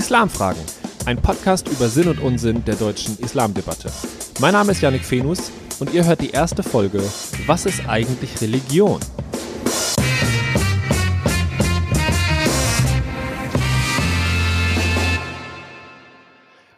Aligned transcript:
Islamfragen, 0.00 0.62
ein 1.04 1.20
Podcast 1.20 1.68
über 1.68 1.90
Sinn 1.90 2.08
und 2.08 2.20
Unsinn 2.20 2.64
der 2.64 2.76
deutschen 2.76 3.18
Islamdebatte. 3.18 3.92
Mein 4.40 4.54
Name 4.54 4.72
ist 4.72 4.80
Yannick 4.80 5.04
Fenus 5.04 5.52
und 5.78 5.92
ihr 5.92 6.06
hört 6.06 6.22
die 6.22 6.30
erste 6.30 6.62
Folge 6.62 7.02
Was 7.44 7.66
ist 7.66 7.86
eigentlich 7.86 8.40
Religion? 8.40 8.98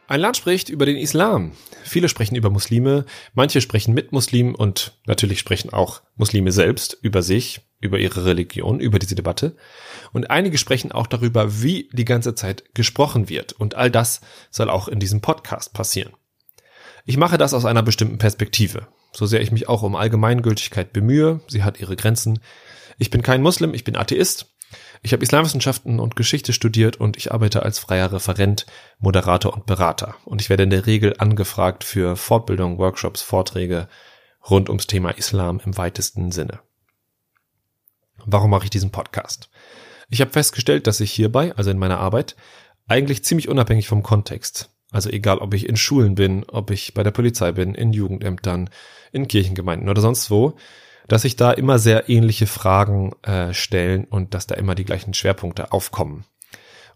Ein 0.09 0.21
Land 0.21 0.37
spricht 0.37 0.69
über 0.69 0.85
den 0.85 0.97
Islam. 0.97 1.53
Viele 1.85 2.09
sprechen 2.09 2.35
über 2.35 2.51
Muslime, 2.51 3.05
manche 3.35 3.61
sprechen 3.61 3.95
mit 3.95 4.11
Muslimen 4.11 4.57
und 4.57 4.99
natürlich 5.07 5.39
sprechen 5.39 5.73
auch 5.73 6.03
Muslime 6.17 6.51
selbst 6.51 6.99
über 7.03 7.23
sich, 7.23 7.61
über 7.81 8.01
ihre 8.01 8.25
Religion, 8.25 8.81
über 8.81 8.99
diese 8.99 9.15
Debatte. 9.15 9.55
Und 10.13 10.31
einige 10.31 10.59
sprechen 10.59 10.93
auch 10.93 11.07
darüber, 11.07 11.63
wie 11.63 11.89
die 11.93 12.05
ganze 12.05 12.35
Zeit 12.35 12.75
gesprochen 12.75 13.29
wird. 13.29 13.53
Und 13.53 13.75
all 13.75 13.91
das 13.91 14.21
soll 14.51 14.69
auch 14.69 14.89
in 14.89 14.99
diesem 14.99 15.21
Podcast 15.21 15.73
passieren. 15.73 16.13
Ich 17.05 17.17
mache 17.17 17.39
das 17.39 17.55
aus 17.55 17.65
einer 17.65 17.83
bestimmten 17.83 18.19
Perspektive. 18.19 18.87
So 19.13 19.27
sehr 19.27 19.41
ich 19.41 19.51
mich 19.51 19.69
auch 19.69 19.83
um 19.83 19.97
Allgemeingültigkeit 19.97 20.93
bemühe, 20.93 21.41
sie 21.49 21.65
hat 21.65 21.81
ihre 21.81 21.97
Grenzen. 21.97 22.41
Ich 22.99 23.11
bin 23.11 23.23
kein 23.23 23.43
Muslim, 23.43 23.75
ich 23.75 23.85
bin 23.85 23.97
Atheist. 23.97 24.55
Ich 25.03 25.13
habe 25.13 25.23
Islamwissenschaften 25.23 25.99
und 25.99 26.17
Geschichte 26.17 26.53
studiert 26.53 26.97
und 26.97 27.17
ich 27.17 27.33
arbeite 27.33 27.63
als 27.63 27.79
freier 27.79 28.13
Referent, 28.13 28.67
Moderator 29.01 29.53
und 29.53 29.67
Berater. 29.67 30.15
Und 30.25 30.41
ich 30.41 30.49
werde 30.49 30.63
in 30.63 30.71
der 30.71 30.87
Regel 30.87 31.17
angefragt 31.19 31.83
für 31.83 32.17
Fortbildung, 32.17 32.79
Workshops, 32.79 33.21
Vorträge 33.21 33.89
rund 34.49 34.69
ums 34.69 34.87
Thema 34.87 35.11
Islam 35.11 35.61
im 35.65 35.77
weitesten 35.77 36.31
Sinne. 36.31 36.61
Warum 38.25 38.51
mache 38.51 38.65
ich 38.65 38.71
diesen 38.71 38.93
Podcast? 38.93 39.51
Ich 40.13 40.21
habe 40.21 40.31
festgestellt, 40.31 40.87
dass 40.87 41.01
ich 41.01 41.11
hierbei, 41.11 41.57
also 41.57 41.71
in 41.71 41.79
meiner 41.79 41.99
Arbeit, 41.99 42.37
eigentlich 42.87 43.25
ziemlich 43.25 43.49
unabhängig 43.49 43.89
vom 43.89 44.03
Kontext, 44.03 44.69
also 44.91 45.09
egal 45.09 45.39
ob 45.39 45.55
ich 45.55 45.67
in 45.67 45.77
Schulen 45.77 46.17
bin, 46.17 46.45
ob 46.49 46.71
ich 46.71 46.93
bei 46.93 47.03
der 47.03 47.13
Polizei 47.13 47.53
bin, 47.53 47.75
in 47.75 47.95
Jugendämtern, 47.95 48.69
in 49.13 49.27
Kirchengemeinden 49.27 49.89
oder 49.89 50.03
sonst 50.03 50.31
wo, 50.31 50.53
dass 51.09 51.23
sich 51.23 51.37
da 51.37 51.51
immer 51.51 51.79
sehr 51.79 52.11
ähnliche 52.11 52.47
Fragen 52.47 53.13
äh, 53.23 53.55
stellen 53.55 54.05
und 54.05 54.35
dass 54.35 54.47
da 54.47 54.55
immer 54.55 54.75
die 54.75 54.85
gleichen 54.85 55.15
Schwerpunkte 55.15 55.73
aufkommen. 55.73 56.27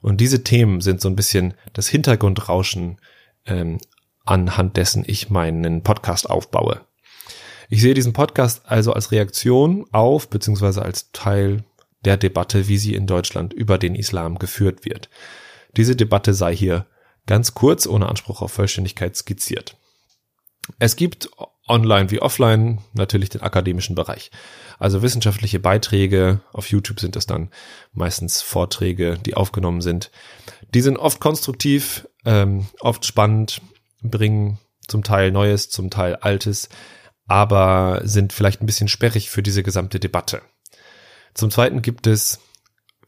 Und 0.02 0.20
diese 0.20 0.44
Themen 0.44 0.82
sind 0.82 1.00
so 1.00 1.08
ein 1.08 1.16
bisschen 1.16 1.54
das 1.72 1.88
Hintergrundrauschen, 1.88 3.00
ähm, 3.46 3.78
anhand 4.26 4.76
dessen 4.76 5.04
ich 5.06 5.30
meinen 5.30 5.82
Podcast 5.82 6.28
aufbaue. 6.28 6.82
Ich 7.70 7.80
sehe 7.80 7.94
diesen 7.94 8.12
Podcast 8.12 8.60
also 8.66 8.92
als 8.92 9.10
Reaktion 9.10 9.86
auf, 9.90 10.28
beziehungsweise 10.28 10.82
als 10.82 11.12
Teil 11.12 11.64
der 12.04 12.16
Debatte, 12.16 12.68
wie 12.68 12.78
sie 12.78 12.94
in 12.94 13.06
Deutschland 13.06 13.52
über 13.52 13.78
den 13.78 13.94
Islam 13.94 14.38
geführt 14.38 14.84
wird. 14.84 15.08
Diese 15.76 15.96
Debatte 15.96 16.34
sei 16.34 16.54
hier 16.54 16.86
ganz 17.26 17.54
kurz, 17.54 17.86
ohne 17.86 18.08
Anspruch 18.08 18.42
auf 18.42 18.52
Vollständigkeit 18.52 19.16
skizziert. 19.16 19.76
Es 20.78 20.96
gibt 20.96 21.28
online 21.68 22.10
wie 22.10 22.20
offline 22.20 22.80
natürlich 22.92 23.28
den 23.28 23.42
akademischen 23.42 23.94
Bereich. 23.94 24.30
Also 24.78 25.02
wissenschaftliche 25.02 25.58
Beiträge, 25.58 26.40
auf 26.52 26.70
YouTube 26.70 27.00
sind 27.00 27.16
das 27.16 27.26
dann 27.26 27.50
meistens 27.92 28.42
Vorträge, 28.42 29.18
die 29.24 29.34
aufgenommen 29.34 29.80
sind. 29.80 30.10
Die 30.74 30.80
sind 30.80 30.96
oft 30.96 31.20
konstruktiv, 31.20 32.08
ähm, 32.24 32.66
oft 32.80 33.04
spannend, 33.04 33.62
bringen 34.02 34.58
zum 34.86 35.02
Teil 35.02 35.32
Neues, 35.32 35.70
zum 35.70 35.90
Teil 35.90 36.16
Altes, 36.16 36.68
aber 37.26 38.02
sind 38.04 38.32
vielleicht 38.32 38.62
ein 38.62 38.66
bisschen 38.66 38.88
sperrig 38.88 39.30
für 39.30 39.42
diese 39.42 39.62
gesamte 39.62 39.98
Debatte. 39.98 40.42
Zum 41.36 41.50
Zweiten 41.50 41.82
gibt 41.82 42.06
es 42.06 42.40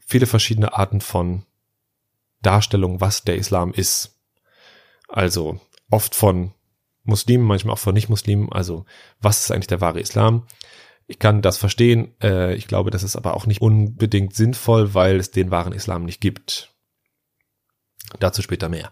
viele 0.05 0.27
verschiedene 0.27 0.73
Arten 0.73 1.01
von 1.01 1.45
Darstellung, 2.43 3.01
was 3.01 3.23
der 3.23 3.37
Islam 3.37 3.73
ist. 3.73 4.19
Also 5.07 5.59
oft 5.89 6.13
von 6.13 6.53
Muslimen, 7.03 7.45
manchmal 7.45 7.73
auch 7.73 7.79
von 7.79 7.95
Nicht-Muslimen. 7.95 8.51
Also 8.51 8.85
was 9.19 9.41
ist 9.41 9.51
eigentlich 9.51 9.67
der 9.67 9.81
wahre 9.81 9.99
Islam? 9.99 10.45
Ich 11.07 11.17
kann 11.17 11.41
das 11.41 11.57
verstehen. 11.57 12.13
Äh, 12.21 12.53
ich 12.53 12.67
glaube, 12.67 12.91
das 12.91 13.01
ist 13.01 13.15
aber 13.15 13.35
auch 13.35 13.47
nicht 13.47 13.63
unbedingt 13.63 14.35
sinnvoll, 14.35 14.93
weil 14.93 15.15
es 15.15 15.31
den 15.31 15.49
wahren 15.49 15.73
Islam 15.73 16.05
nicht 16.05 16.21
gibt. 16.21 16.71
Dazu 18.19 18.43
später 18.43 18.69
mehr. 18.69 18.91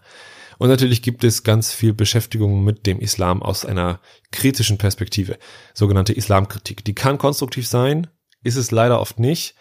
Und 0.58 0.68
natürlich 0.68 1.00
gibt 1.00 1.22
es 1.22 1.44
ganz 1.44 1.72
viel 1.72 1.94
Beschäftigung 1.94 2.64
mit 2.64 2.86
dem 2.88 2.98
Islam 2.98 3.40
aus 3.40 3.64
einer 3.64 4.00
kritischen 4.32 4.78
Perspektive, 4.78 5.38
sogenannte 5.74 6.12
Islamkritik. 6.12 6.84
Die 6.84 6.94
kann 6.96 7.18
konstruktiv 7.18 7.68
sein, 7.68 8.08
ist 8.42 8.56
es 8.56 8.70
leider 8.70 9.00
oft 9.00 9.18
nicht. 9.18 9.54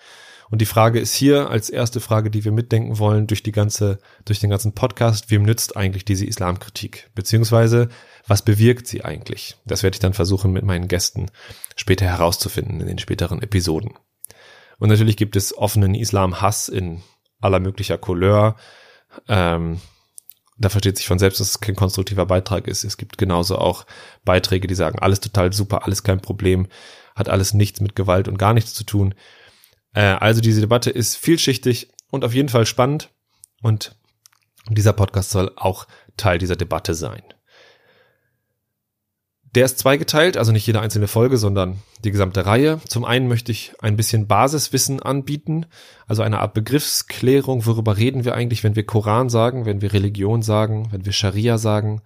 Und 0.49 0.61
die 0.61 0.65
Frage 0.65 0.99
ist 0.99 1.13
hier 1.13 1.49
als 1.49 1.69
erste 1.69 1.99
Frage, 1.99 2.31
die 2.31 2.45
wir 2.45 2.53
mitdenken 2.53 2.99
wollen 2.99 3.27
durch 3.27 3.43
die 3.43 3.51
ganze, 3.51 3.99
durch 4.23 4.39
den 4.39 4.49
ganzen 4.49 4.73
Podcast, 4.73 5.29
wem 5.29 5.43
nützt 5.43 5.75
eigentlich 5.75 6.05
diese 6.05 6.25
Islamkritik? 6.25 7.09
Beziehungsweise, 7.15 7.89
was 8.27 8.43
bewirkt 8.43 8.87
sie 8.87 9.03
eigentlich? 9.03 9.57
Das 9.65 9.83
werde 9.83 9.95
ich 9.95 9.99
dann 9.99 10.13
versuchen, 10.13 10.53
mit 10.53 10.63
meinen 10.63 10.87
Gästen 10.87 11.29
später 11.75 12.05
herauszufinden 12.05 12.79
in 12.79 12.87
den 12.87 12.99
späteren 12.99 13.41
Episoden. 13.41 13.93
Und 14.79 14.89
natürlich 14.89 15.17
gibt 15.17 15.35
es 15.35 15.57
offenen 15.57 15.95
Islam-Hass 15.95 16.69
in 16.69 17.01
aller 17.41 17.59
möglicher 17.59 17.97
Couleur. 17.97 18.55
Ähm, 19.27 19.81
da 20.57 20.69
versteht 20.69 20.97
sich 20.97 21.07
von 21.07 21.19
selbst, 21.19 21.39
dass 21.39 21.49
es 21.49 21.59
kein 21.59 21.75
konstruktiver 21.75 22.25
Beitrag 22.25 22.67
ist. 22.67 22.83
Es 22.83 22.97
gibt 22.97 23.17
genauso 23.17 23.57
auch 23.57 23.85
Beiträge, 24.23 24.67
die 24.67 24.75
sagen, 24.75 24.99
alles 24.99 25.19
total 25.19 25.53
super, 25.53 25.83
alles 25.83 26.03
kein 26.03 26.21
Problem, 26.21 26.67
hat 27.17 27.27
alles 27.27 27.53
nichts 27.53 27.81
mit 27.81 27.95
Gewalt 27.95 28.27
und 28.27 28.37
gar 28.37 28.53
nichts 28.53 28.73
zu 28.73 28.85
tun. 28.85 29.13
Äh, 29.93 30.01
also 30.01 30.39
diese 30.39 30.61
Debatte 30.61 30.91
ist 30.91 31.17
vielschichtig 31.17 31.89
und 32.11 32.23
auf 32.23 32.33
jeden 32.33 32.49
Fall 32.49 32.65
spannend 32.65 33.09
und 33.61 33.95
dieser 34.69 34.93
Podcast 34.93 35.31
soll 35.31 35.51
auch 35.55 35.87
Teil 36.15 36.37
dieser 36.37 36.55
Debatte 36.55 36.93
sein. 36.93 37.23
Der 39.55 39.65
ist 39.65 39.79
zweigeteilt, 39.79 40.37
also 40.37 40.51
nicht 40.51 40.67
jede 40.67 40.81
einzelne 40.81 41.07
Folge, 41.07 41.37
sondern 41.37 41.77
die 42.03 42.11
gesamte 42.11 42.45
Reihe. 42.45 42.79
Zum 42.87 43.05
einen 43.05 43.27
möchte 43.27 43.51
ich 43.51 43.73
ein 43.79 43.95
bisschen 43.95 44.27
Basiswissen 44.27 45.01
anbieten, 45.01 45.65
also 46.05 46.21
eine 46.21 46.39
Art 46.39 46.53
Begriffsklärung, 46.53 47.65
worüber 47.65 47.97
reden 47.97 48.23
wir 48.25 48.35
eigentlich, 48.35 48.63
wenn 48.63 48.75
wir 48.75 48.85
Koran 48.85 49.29
sagen, 49.29 49.65
wenn 49.65 49.81
wir 49.81 49.93
Religion 49.93 50.43
sagen, 50.43 50.89
wenn 50.91 51.05
wir 51.05 51.13
Scharia 51.13 51.57
sagen, 51.57 52.01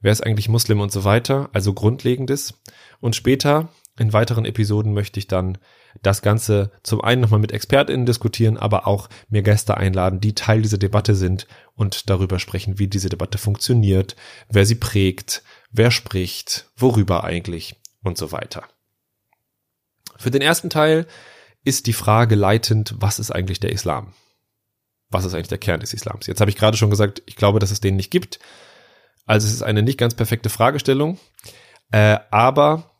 wer 0.00 0.12
ist 0.12 0.24
eigentlich 0.24 0.48
Muslim 0.48 0.80
und 0.80 0.92
so 0.92 1.04
weiter, 1.04 1.50
also 1.52 1.74
Grundlegendes. 1.74 2.54
Und 3.00 3.16
später, 3.16 3.68
in 3.98 4.12
weiteren 4.12 4.44
Episoden, 4.44 4.94
möchte 4.94 5.18
ich 5.18 5.28
dann 5.28 5.58
das 6.02 6.22
Ganze 6.22 6.70
zum 6.82 7.02
einen 7.02 7.20
nochmal 7.20 7.40
mit 7.40 7.52
ExpertInnen 7.52 8.06
diskutieren, 8.06 8.56
aber 8.56 8.86
auch 8.86 9.08
mir 9.28 9.42
Gäste 9.42 9.76
einladen, 9.76 10.20
die 10.20 10.34
Teil 10.34 10.62
dieser 10.62 10.78
Debatte 10.78 11.14
sind 11.14 11.46
und 11.74 12.08
darüber 12.08 12.38
sprechen, 12.38 12.78
wie 12.78 12.88
diese 12.88 13.10
Debatte 13.10 13.38
funktioniert, 13.38 14.16
wer 14.48 14.64
sie 14.64 14.76
prägt, 14.76 15.42
wer 15.70 15.90
spricht, 15.90 16.70
worüber 16.76 17.24
eigentlich 17.24 17.76
und 18.02 18.16
so 18.16 18.32
weiter. 18.32 18.64
Für 20.16 20.30
den 20.30 20.42
ersten 20.42 20.70
Teil 20.70 21.06
ist 21.64 21.86
die 21.86 21.92
Frage 21.92 22.34
leitend, 22.34 22.94
was 22.98 23.18
ist 23.18 23.30
eigentlich 23.30 23.60
der 23.60 23.72
Islam? 23.72 24.14
Was 25.10 25.24
ist 25.24 25.34
eigentlich 25.34 25.48
der 25.48 25.58
Kern 25.58 25.80
des 25.80 25.92
Islams? 25.92 26.26
Jetzt 26.26 26.40
habe 26.40 26.50
ich 26.50 26.56
gerade 26.56 26.76
schon 26.76 26.90
gesagt, 26.90 27.22
ich 27.26 27.36
glaube, 27.36 27.58
dass 27.58 27.70
es 27.70 27.80
den 27.80 27.96
nicht 27.96 28.10
gibt. 28.10 28.38
Also 29.26 29.46
es 29.46 29.52
ist 29.52 29.62
eine 29.62 29.82
nicht 29.82 29.98
ganz 29.98 30.14
perfekte 30.14 30.48
Fragestellung. 30.48 31.18
Äh, 31.90 32.18
aber 32.30 32.91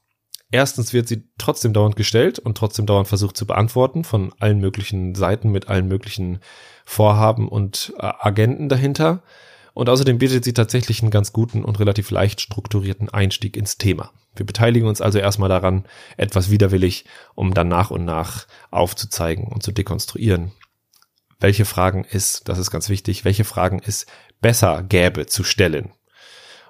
erstens 0.53 0.93
wird 0.93 1.09
sie 1.09 1.25
trotzdem 1.39 1.73
dauernd 1.73 1.97
gestellt 1.97 2.39
und 2.39 2.57
trotzdem 2.57 2.87
dauernd 2.87 3.09
versucht 3.09 3.37
zu 3.37 3.47
beantworten 3.47 4.05
von 4.05 4.33
allen 4.39 4.61
möglichen 4.61 5.17
Seiten 5.17 5.51
mit 5.51 5.69
allen 5.69 5.89
möglichen 5.89 6.39
Vorhaben 6.85 7.49
und 7.49 7.93
äh, 7.99 8.13
Agenten 8.21 8.69
dahinter. 8.69 9.23
Und 9.75 9.89
außerdem 9.89 10.19
bietet 10.19 10.45
sie 10.45 10.53
tatsächlich 10.53 11.01
einen 11.03 11.11
ganz 11.11 11.33
guten 11.33 11.65
und 11.65 11.81
relativ 11.81 12.11
leicht 12.11 12.41
strukturierten 12.43 13.09
Einstieg 13.09 13.57
ins 13.57 13.79
Thema. 13.79 14.13
Wir 14.37 14.47
beteiligen 14.47 14.87
uns 14.87 15.01
also 15.01 15.19
erstmal 15.19 15.49
daran, 15.49 15.87
etwas 16.17 16.51
widerwillig, 16.51 17.07
um 17.35 17.55
dann 17.55 17.69
nach 17.69 17.91
und 17.91 18.05
nach 18.05 18.47
aufzuzeigen 18.71 19.49
und 19.49 19.63
zu 19.63 19.73
dekonstruieren, 19.73 20.53
welche 21.41 21.65
Fragen 21.65 22.07
es, 22.11 22.43
das 22.45 22.59
ist 22.59 22.71
ganz 22.71 22.89
wichtig, 22.89 23.25
welche 23.25 23.45
Fragen 23.45 23.81
es 23.85 24.07
besser 24.41 24.83
gäbe 24.83 25.27
zu 25.27 25.43
stellen. 25.43 25.93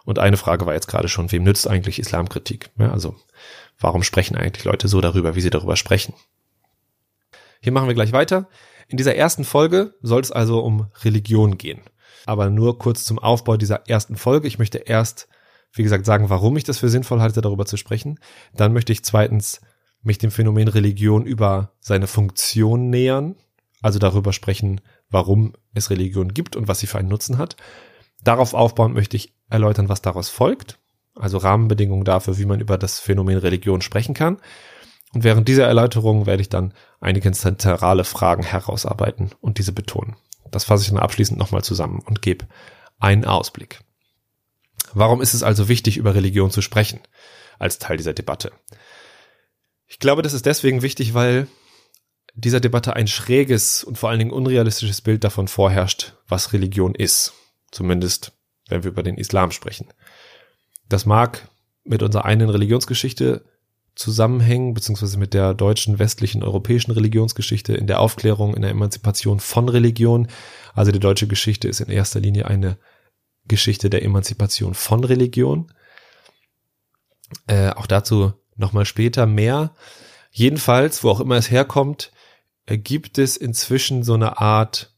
Und 0.05 0.19
eine 0.19 0.37
Frage 0.37 0.67
war 0.67 0.75
jetzt 0.75 0.89
gerade 0.89 1.09
schon, 1.09 1.31
wem 1.31 1.45
nützt 1.45 1.69
eigentlich 1.69 1.99
Islamkritik? 1.99 2.71
Ja, 2.79 2.91
also, 2.91 3.17
warum 3.79 4.03
sprechen 4.03 4.37
eigentlich 4.37 4.65
Leute 4.65 4.89
so 4.89 5.01
darüber, 5.01 5.35
wie 5.35 5.41
sie 5.41 5.51
darüber 5.51 5.77
sprechen? 5.77 6.15
Hier 7.61 7.73
machen 7.73 7.89
wir 7.89 7.95
gleich 7.95 8.13
weiter. 8.13 8.49
In 8.89 8.97
dieser 8.97 9.15
ersten 9.15 9.45
Folge 9.45 9.95
soll 10.03 10.21
es 10.21 10.33
also 10.33 10.61
um 10.61 10.91
Religion 11.05 11.59
gehen. 11.59 11.81
Aber 12.27 12.51
nur 12.51 12.79
kurz 12.79 13.05
zum 13.05 13.19
Aufbau 13.19 13.57
dieser 13.57 13.89
ersten 13.89 14.17
Folge. 14.17 14.49
Ich 14.49 14.59
möchte 14.59 14.79
erst, 14.79 15.29
wie 15.73 15.83
gesagt, 15.83 16.05
sagen, 16.05 16.29
warum 16.31 16.57
ich 16.57 16.65
das 16.65 16.79
für 16.79 16.89
sinnvoll 16.89 17.21
halte, 17.21 17.41
darüber 17.41 17.67
zu 17.67 17.77
sprechen. 17.77 18.19
Dann 18.53 18.73
möchte 18.73 18.93
ich 18.93 19.05
zweitens 19.05 19.61
mich 20.03 20.19
dem 20.19 20.31
Phänomen 20.31 20.69
Religion 20.69 21.25
über 21.25 21.73
seine 21.81 22.07
Funktion 22.07 22.91
nähern. 22.91 23.37
Also 23.81 23.99
darüber 23.99 24.33
sprechen, 24.33 24.81
warum 25.11 25.55
es 25.75 25.91
Religion 25.91 26.35
gibt 26.35 26.57
und 26.57 26.69
was 26.69 26.81
sie 26.81 26.87
für 26.87 26.99
einen 26.99 27.09
Nutzen 27.09 27.39
hat. 27.39 27.57
Darauf 28.23 28.55
aufbauend 28.55 28.95
möchte 28.95 29.17
ich 29.17 29.35
erläutern, 29.51 29.89
was 29.89 30.03
daraus 30.03 30.29
folgt. 30.29 30.79
Also 31.15 31.39
Rahmenbedingungen 31.39 32.05
dafür, 32.05 32.39
wie 32.39 32.47
man 32.47 32.61
über 32.61 32.79
das 32.79 33.01
Phänomen 33.01 33.39
Religion 33.39 33.83
sprechen 33.83 34.15
kann. 34.15 34.39
Und 35.15 35.25
während 35.25 35.47
dieser 35.49 35.67
Erläuterung 35.67 36.27
werde 36.27 36.41
ich 36.41 36.49
dann 36.49 36.73
einige 37.01 37.31
zentrale 37.33 38.05
Fragen 38.05 38.43
herausarbeiten 38.43 39.31
und 39.41 39.59
diese 39.59 39.73
betonen. 39.73 40.17
Das 40.51 40.65
fasse 40.65 40.85
ich 40.85 40.91
dann 40.91 40.99
abschließend 40.99 41.39
nochmal 41.39 41.63
zusammen 41.63 42.01
und 42.05 42.23
gebe 42.23 42.47
einen 42.99 43.25
Ausblick. 43.25 43.81
Warum 44.95 45.21
ist 45.21 45.35
es 45.35 45.43
also 45.43 45.69
wichtig, 45.69 45.97
über 45.97 46.15
Religion 46.15 46.51
zu 46.51 46.63
sprechen 46.63 47.01
als 47.59 47.79
Teil 47.79 47.97
dieser 47.97 48.15
Debatte? 48.15 48.53
Ich 49.87 49.99
glaube, 49.99 50.23
das 50.23 50.33
ist 50.33 50.47
deswegen 50.47 50.83
wichtig, 50.83 51.15
weil 51.15 51.47
dieser 52.35 52.61
Debatte 52.61 52.97
ein 52.97 53.07
schräges 53.07 53.85
und 53.85 53.99
vor 53.99 54.09
allen 54.09 54.19
Dingen 54.19 54.31
unrealistisches 54.31 55.03
Bild 55.03 55.25
davon 55.25 55.49
vorherrscht, 55.49 56.15
was 56.29 56.53
Religion 56.53 56.95
ist. 56.95 57.35
Zumindest, 57.71 58.33
wenn 58.69 58.85
wir 58.85 58.91
über 58.91 59.03
den 59.03 59.19
Islam 59.19 59.51
sprechen. 59.51 59.89
Das 60.93 61.07
mag 61.07 61.49
mit 61.85 62.03
unserer 62.03 62.27
eigenen 62.27 62.51
Religionsgeschichte 62.51 63.45
zusammenhängen, 63.95 64.75
beziehungsweise 64.75 65.19
mit 65.19 65.33
der 65.33 65.55
deutschen, 65.55 65.99
westlichen, 65.99 66.43
europäischen 66.43 66.93
Religionsgeschichte, 66.93 67.75
in 67.75 67.87
der 67.87 68.01
Aufklärung, 68.01 68.55
in 68.55 68.63
der 68.63 68.71
Emanzipation 68.71 69.41
von 69.41 69.69
Religion. 69.69 70.29
Also 70.75 70.93
die 70.93 71.01
deutsche 71.01 71.27
Geschichte 71.27 71.69
ist 71.69 71.81
in 71.81 71.91
erster 71.91 72.21
Linie 72.21 72.47
eine 72.47 72.77
Geschichte 73.47 73.89
der 73.89 74.03
Emanzipation 74.03 74.75
von 74.75 75.03
Religion. 75.05 75.73
Äh, 77.47 77.71
auch 77.71 77.87
dazu 77.87 78.35
nochmal 78.57 78.85
später 78.85 79.27
mehr. 79.27 79.75
Jedenfalls, 80.31 81.03
wo 81.03 81.11
auch 81.11 81.21
immer 81.21 81.37
es 81.37 81.51
herkommt, 81.51 82.13
äh, 82.67 82.77
gibt 82.77 83.17
es 83.17 83.39
inzwischen 83.39 84.03
so 84.03 84.15
eine 84.15 84.39
Art 84.39 84.92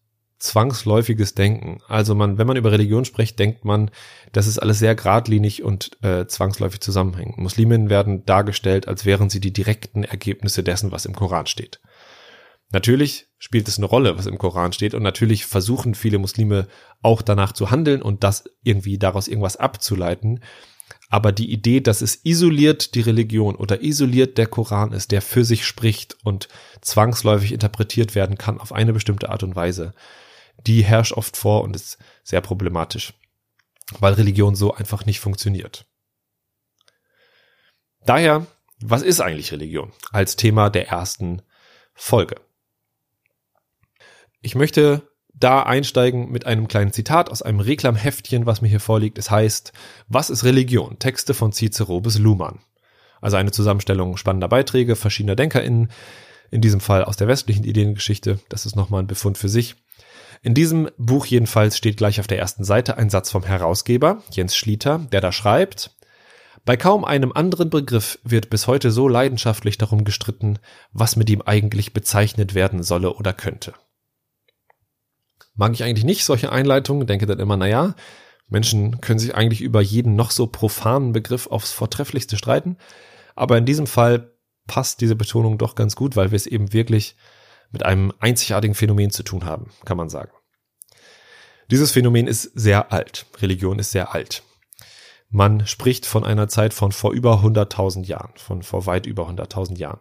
zwangsläufiges 0.45 1.35
Denken. 1.35 1.79
Also 1.89 2.15
man, 2.15 2.39
wenn 2.39 2.47
man 2.47 2.57
über 2.57 2.71
Religion 2.71 3.05
spricht, 3.05 3.39
denkt 3.39 3.65
man, 3.65 3.91
das 4.33 4.47
ist 4.47 4.59
alles 4.59 4.79
sehr 4.79 4.95
geradlinig 4.95 5.63
und 5.63 6.03
äh, 6.03 6.27
zwangsläufig 6.27 6.81
zusammenhängt. 6.81 7.39
Musliminnen 7.39 7.89
werden 7.89 8.25
dargestellt, 8.27 8.87
als 8.87 9.05
wären 9.05 9.31
sie 9.31 9.41
die 9.41 9.53
direkten 9.53 10.05
Ergebnisse 10.05 10.63
dessen, 10.63 10.93
was 10.93 11.07
im 11.07 11.15
Koran 11.15 11.47
steht. 11.47 11.81
Natürlich 12.71 13.29
spielt 13.39 13.69
es 13.69 13.79
eine 13.79 13.87
Rolle, 13.87 14.19
was 14.19 14.27
im 14.27 14.39
Koran 14.39 14.73
steht, 14.73 14.95
und 14.95 15.03
natürlich 15.03 15.47
versuchen 15.47 15.95
viele 15.95 16.19
Muslime 16.19 16.67
auch 17.03 17.23
danach 17.23 17.53
zu 17.53 17.71
handeln 17.71 18.03
und 18.03 18.25
das 18.25 18.45
irgendwie 18.63 18.99
daraus 18.99 19.29
irgendwas 19.29 19.57
abzuleiten. 19.57 20.41
Aber 21.09 21.33
die 21.33 21.53
Idee, 21.53 21.81
dass 21.81 22.03
es 22.03 22.21
isoliert 22.25 22.95
die 22.95 23.01
Religion 23.01 23.55
oder 23.55 23.83
isoliert 23.83 24.37
der 24.37 24.47
Koran 24.47 24.93
ist, 24.93 25.13
der 25.13 25.23
für 25.23 25.45
sich 25.45 25.65
spricht 25.65 26.17
und 26.25 26.49
zwangsläufig 26.81 27.53
interpretiert 27.53 28.15
werden 28.15 28.37
kann 28.37 28.59
auf 28.59 28.73
eine 28.73 28.93
bestimmte 28.93 29.31
Art 29.31 29.43
und 29.43 29.55
Weise, 29.55 29.95
die 30.67 30.85
herrscht 30.85 31.13
oft 31.13 31.37
vor 31.37 31.63
und 31.63 31.77
ist 31.77 31.99
sehr 32.23 32.41
problematisch, 32.41 33.15
weil 34.01 34.15
Religion 34.15 34.55
so 34.55 34.75
einfach 34.75 35.07
nicht 35.07 35.21
funktioniert. 35.21 35.87
Daher, 38.05 38.47
was 38.81 39.03
ist 39.03 39.21
eigentlich 39.21 39.53
Religion 39.53 39.93
als 40.11 40.37
Thema 40.37 40.71
der 40.71 40.89
ersten 40.89 41.43
Folge? 41.95 42.37
Ich 44.43 44.55
möchte 44.55 45.09
da 45.33 45.63
einsteigen 45.63 46.31
mit 46.31 46.47
einem 46.47 46.69
kleinen 46.69 46.93
Zitat 46.93 47.31
aus 47.31 47.43
einem 47.43 47.61
Reklamheftchen, 47.61 48.47
was 48.47 48.61
mir 48.61 48.69
hier 48.69 48.81
vorliegt. 48.81 49.19
Es 49.19 49.31
heißt, 49.31 49.73
was 50.07 50.31
ist 50.31 50.45
Religion? 50.45 50.99
Texte 50.99 51.35
von 51.35 51.53
Cicero 51.53 52.01
bis 52.01 52.19
Luhmann. 52.19 52.61
Also 53.21 53.37
eine 53.37 53.51
Zusammenstellung 53.51 54.17
spannender 54.17 54.49
Beiträge 54.49 54.97
verschiedener 54.97 55.35
DenkerInnen, 55.35 55.91
in 56.51 56.61
diesem 56.61 56.81
Fall 56.81 57.05
aus 57.05 57.17
der 57.17 57.27
westlichen 57.27 57.65
Ideengeschichte. 57.65 58.39
Das 58.49 58.67
ist 58.67 58.77
nochmal 58.77 59.03
ein 59.03 59.09
Befund 59.09 59.39
für 59.39 59.49
sich. 59.49 59.75
In 60.45 60.53
diesem 60.53 60.91
Buch 60.99 61.25
jedenfalls 61.25 61.79
steht 61.79 61.97
gleich 61.97 62.21
auf 62.21 62.27
der 62.27 62.39
ersten 62.39 62.65
Seite 62.65 62.99
ein 62.99 63.09
Satz 63.09 63.31
vom 63.31 63.45
Herausgeber, 63.45 64.23
Jens 64.31 64.55
Schlieter, 64.55 64.99
der 65.11 65.23
da 65.23 65.33
schreibt, 65.33 65.97
bei 66.67 66.77
kaum 66.77 67.07
einem 67.07 67.33
anderen 67.33 67.71
Begriff 67.71 68.19
wird 68.25 68.51
bis 68.51 68.67
heute 68.67 68.91
so 68.91 69.09
leidenschaftlich 69.09 69.79
darum 69.79 70.05
gestritten, 70.05 70.59
was 70.93 71.17
mit 71.17 71.31
ihm 71.31 71.41
eigentlich 71.41 71.95
bezeichnet 71.95 72.55
werden 72.55 72.83
solle 72.83 73.15
oder 73.15 73.33
könnte. 73.33 73.73
Mag 75.55 75.73
ich 75.73 75.83
eigentlich 75.83 76.05
nicht 76.05 76.27
solche 76.27 76.53
Einleitungen, 76.53 77.07
denke 77.07 77.25
dann 77.25 77.41
immer, 77.41 77.57
naja, 77.57 77.95
Menschen 78.47 79.01
können 79.01 79.19
sich 79.19 79.35
eigentlich 79.35 79.63
über 79.63 79.81
jeden 79.81 80.15
noch 80.15 80.31
so 80.31 80.47
profanen 80.47 81.15
Begriff 81.15 81.47
aufs 81.47 81.73
Vortrefflichste 81.73 82.37
streiten, 82.37 82.77
aber 83.35 83.57
in 83.57 83.65
diesem 83.65 83.87
Fall 83.87 84.35
passt 84.67 85.01
diese 85.01 85.17
Betonung 85.17 85.57
doch 85.57 85.75
ganz 85.75 85.97
gut, 85.97 86.17
weil 86.17 86.33
wir 86.33 86.37
es 86.37 86.47
eben 86.47 86.75
wirklich 86.75 87.17
mit 87.71 87.85
einem 87.85 88.13
einzigartigen 88.21 88.75
Phänomen 88.75 89.11
zu 89.11 89.23
tun 89.23 89.45
haben, 89.45 89.71
kann 89.85 89.97
man 89.97 90.09
sagen. 90.09 90.31
Dieses 91.71 91.93
Phänomen 91.93 92.27
ist 92.27 92.43
sehr 92.55 92.93
alt. 92.93 93.27
Religion 93.41 93.79
ist 93.79 93.91
sehr 93.91 94.15
alt. 94.15 94.43
Man 95.31 95.67
spricht 95.67 96.07
von 96.07 96.25
einer 96.25 96.49
Zeit 96.49 96.75
von 96.75 96.93
vor 96.93 97.13
über 97.13 97.43
100.000 97.43 98.05
Jahren, 98.05 98.33
von 98.37 98.63
vor 98.63 98.87
weit 98.87 99.07
über 99.07 99.29
100.000 99.29 99.79
Jahren. 99.79 100.01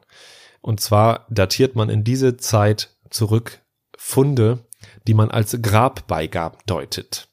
Und 0.62 0.80
zwar 0.80 1.25
datiert 1.30 1.75
man 1.75 1.89
in 1.89 2.04
diese 2.04 2.38
Zeit 2.38 2.95
zurück 3.10 3.62
Funde, 3.98 4.65
die 5.07 5.13
man 5.13 5.31
als 5.31 5.57
Grabbeigaben 5.62 6.60
deutet. 6.65 7.30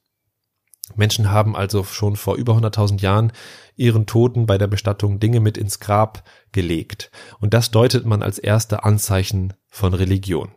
Menschen 0.97 1.31
haben 1.31 1.55
also 1.55 1.85
schon 1.85 2.17
vor 2.17 2.37
über 2.37 2.55
100.000 2.55 3.01
Jahren 3.01 3.33
ihren 3.77 4.07
Toten 4.07 4.47
bei 4.47 4.59
der 4.59 4.67
Bestattung 4.67 5.21
Dinge 5.21 5.41
mit 5.41 5.57
ins 5.57 5.81
Grab 5.81 6.25
gelegt. 6.53 7.11
Und 7.41 7.55
das 7.55 7.71
deutet 7.71 8.07
man 8.07 8.23
als 8.23 8.39
erste 8.39 8.85
Anzeichen 8.85 9.55
von 9.69 9.95
Religion. 9.95 10.53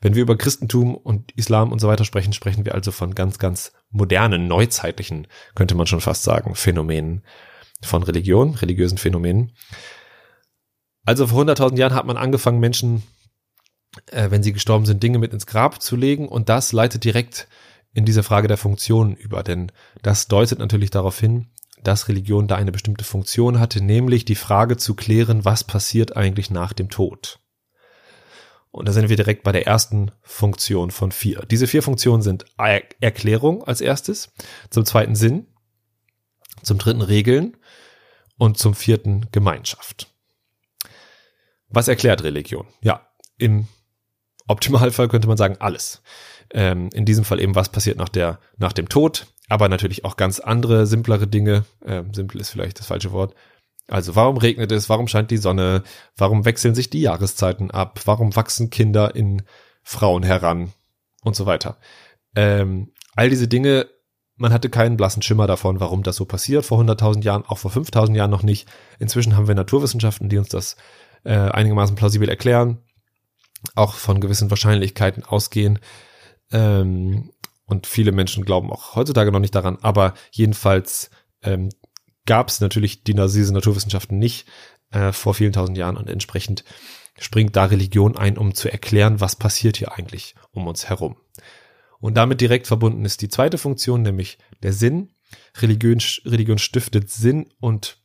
Wenn 0.00 0.14
wir 0.14 0.22
über 0.22 0.36
Christentum 0.36 0.94
und 0.94 1.32
Islam 1.32 1.72
und 1.72 1.80
so 1.80 1.88
weiter 1.88 2.04
sprechen, 2.04 2.32
sprechen 2.32 2.64
wir 2.64 2.74
also 2.74 2.92
von 2.92 3.14
ganz, 3.14 3.38
ganz 3.38 3.72
modernen, 3.90 4.46
neuzeitlichen, 4.46 5.26
könnte 5.54 5.74
man 5.74 5.86
schon 5.86 6.00
fast 6.00 6.22
sagen, 6.22 6.54
Phänomenen 6.54 7.22
von 7.82 8.02
Religion, 8.02 8.54
religiösen 8.54 8.98
Phänomenen. 8.98 9.52
Also 11.04 11.26
vor 11.26 11.42
100.000 11.42 11.78
Jahren 11.78 11.94
hat 11.94 12.06
man 12.06 12.16
angefangen, 12.16 12.60
Menschen, 12.60 13.02
äh, 14.06 14.30
wenn 14.30 14.42
sie 14.42 14.52
gestorben 14.52 14.86
sind, 14.86 15.02
Dinge 15.02 15.18
mit 15.18 15.32
ins 15.32 15.46
Grab 15.46 15.82
zu 15.82 15.96
legen 15.96 16.28
und 16.28 16.48
das 16.48 16.72
leitet 16.72 17.04
direkt 17.04 17.48
in 17.92 18.04
diese 18.04 18.22
Frage 18.22 18.48
der 18.48 18.56
Funktion 18.56 19.14
über, 19.14 19.42
denn 19.42 19.72
das 20.02 20.28
deutet 20.28 20.58
natürlich 20.58 20.90
darauf 20.90 21.18
hin, 21.18 21.48
dass 21.82 22.08
Religion 22.08 22.48
da 22.48 22.56
eine 22.56 22.72
bestimmte 22.72 23.04
Funktion 23.04 23.58
hatte, 23.58 23.82
nämlich 23.82 24.24
die 24.24 24.34
Frage 24.34 24.76
zu 24.76 24.94
klären, 24.94 25.44
was 25.44 25.64
passiert 25.64 26.16
eigentlich 26.16 26.50
nach 26.50 26.72
dem 26.72 26.88
Tod. 26.88 27.40
Und 28.70 28.88
da 28.88 28.92
sind 28.92 29.10
wir 29.10 29.16
direkt 29.16 29.42
bei 29.42 29.52
der 29.52 29.66
ersten 29.66 30.12
Funktion 30.22 30.90
von 30.90 31.12
vier. 31.12 31.44
Diese 31.50 31.66
vier 31.66 31.82
Funktionen 31.82 32.22
sind 32.22 32.46
er 32.56 32.82
Erklärung 33.00 33.62
als 33.64 33.82
erstes, 33.82 34.32
zum 34.70 34.86
zweiten 34.86 35.14
Sinn, 35.14 35.46
zum 36.62 36.78
dritten 36.78 37.02
Regeln 37.02 37.56
und 38.38 38.58
zum 38.58 38.74
vierten 38.74 39.28
Gemeinschaft. 39.30 40.08
Was 41.68 41.88
erklärt 41.88 42.22
Religion? 42.22 42.66
Ja, 42.82 43.06
im 43.36 43.68
Optimalfall 44.46 45.08
könnte 45.08 45.28
man 45.28 45.36
sagen 45.36 45.56
alles. 45.60 46.02
Ähm, 46.52 46.90
in 46.92 47.04
diesem 47.04 47.24
Fall 47.24 47.40
eben, 47.40 47.54
was 47.54 47.70
passiert 47.70 47.98
nach 47.98 48.10
der, 48.10 48.38
nach 48.58 48.72
dem 48.72 48.88
Tod, 48.88 49.26
aber 49.48 49.68
natürlich 49.68 50.04
auch 50.04 50.16
ganz 50.16 50.38
andere, 50.38 50.86
simplere 50.86 51.26
Dinge. 51.26 51.64
Ähm, 51.84 52.12
simpel 52.12 52.40
ist 52.40 52.50
vielleicht 52.50 52.78
das 52.78 52.86
falsche 52.86 53.12
Wort. 53.12 53.34
Also 53.88 54.14
warum 54.16 54.36
regnet 54.36 54.72
es? 54.72 54.88
Warum 54.88 55.08
scheint 55.08 55.30
die 55.30 55.38
Sonne? 55.38 55.82
Warum 56.16 56.44
wechseln 56.44 56.74
sich 56.74 56.90
die 56.90 57.00
Jahreszeiten 57.00 57.70
ab? 57.70 58.00
Warum 58.04 58.36
wachsen 58.36 58.70
Kinder 58.70 59.14
in 59.14 59.42
Frauen 59.82 60.22
heran? 60.22 60.72
Und 61.22 61.36
so 61.36 61.46
weiter. 61.46 61.76
Ähm, 62.34 62.92
all 63.14 63.30
diese 63.30 63.46
Dinge, 63.46 63.86
man 64.36 64.52
hatte 64.52 64.70
keinen 64.70 64.96
blassen 64.96 65.22
Schimmer 65.22 65.46
davon, 65.46 65.78
warum 65.78 66.02
das 66.02 66.16
so 66.16 66.24
passiert. 66.24 66.64
Vor 66.64 66.80
100.000 66.80 67.22
Jahren, 67.22 67.44
auch 67.46 67.58
vor 67.58 67.70
5.000 67.70 68.16
Jahren 68.16 68.30
noch 68.30 68.42
nicht. 68.42 68.68
Inzwischen 68.98 69.36
haben 69.36 69.46
wir 69.46 69.54
Naturwissenschaften, 69.54 70.28
die 70.28 70.38
uns 70.38 70.48
das 70.48 70.76
äh, 71.24 71.34
einigermaßen 71.34 71.94
plausibel 71.94 72.28
erklären, 72.28 72.78
auch 73.74 73.94
von 73.94 74.20
gewissen 74.20 74.50
Wahrscheinlichkeiten 74.50 75.24
ausgehen. 75.24 75.78
Ähm, 76.52 77.32
und 77.66 77.86
viele 77.86 78.12
Menschen 78.12 78.44
glauben 78.44 78.70
auch 78.70 78.94
heutzutage 78.96 79.32
noch 79.32 79.40
nicht 79.40 79.54
daran, 79.54 79.78
aber 79.80 80.14
jedenfalls 80.30 81.10
ähm, 81.42 81.70
gab 82.26 82.48
es 82.48 82.60
natürlich 82.60 83.02
die, 83.02 83.14
diese 83.14 83.54
Naturwissenschaften 83.54 84.18
nicht 84.18 84.46
äh, 84.90 85.12
vor 85.12 85.34
vielen 85.34 85.52
tausend 85.52 85.78
Jahren 85.78 85.96
und 85.96 86.10
entsprechend 86.10 86.64
springt 87.18 87.56
da 87.56 87.64
Religion 87.64 88.16
ein, 88.16 88.38
um 88.38 88.54
zu 88.54 88.70
erklären, 88.70 89.20
was 89.20 89.36
passiert 89.36 89.76
hier 89.76 89.92
eigentlich 89.92 90.34
um 90.50 90.66
uns 90.66 90.88
herum. 90.88 91.16
Und 92.00 92.14
damit 92.16 92.40
direkt 92.40 92.66
verbunden 92.66 93.04
ist 93.04 93.22
die 93.22 93.28
zweite 93.28 93.58
Funktion, 93.58 94.02
nämlich 94.02 94.38
der 94.62 94.72
Sinn. 94.72 95.10
Religion, 95.58 95.98
Religion 96.24 96.58
stiftet 96.58 97.10
Sinn 97.10 97.52
und 97.60 97.98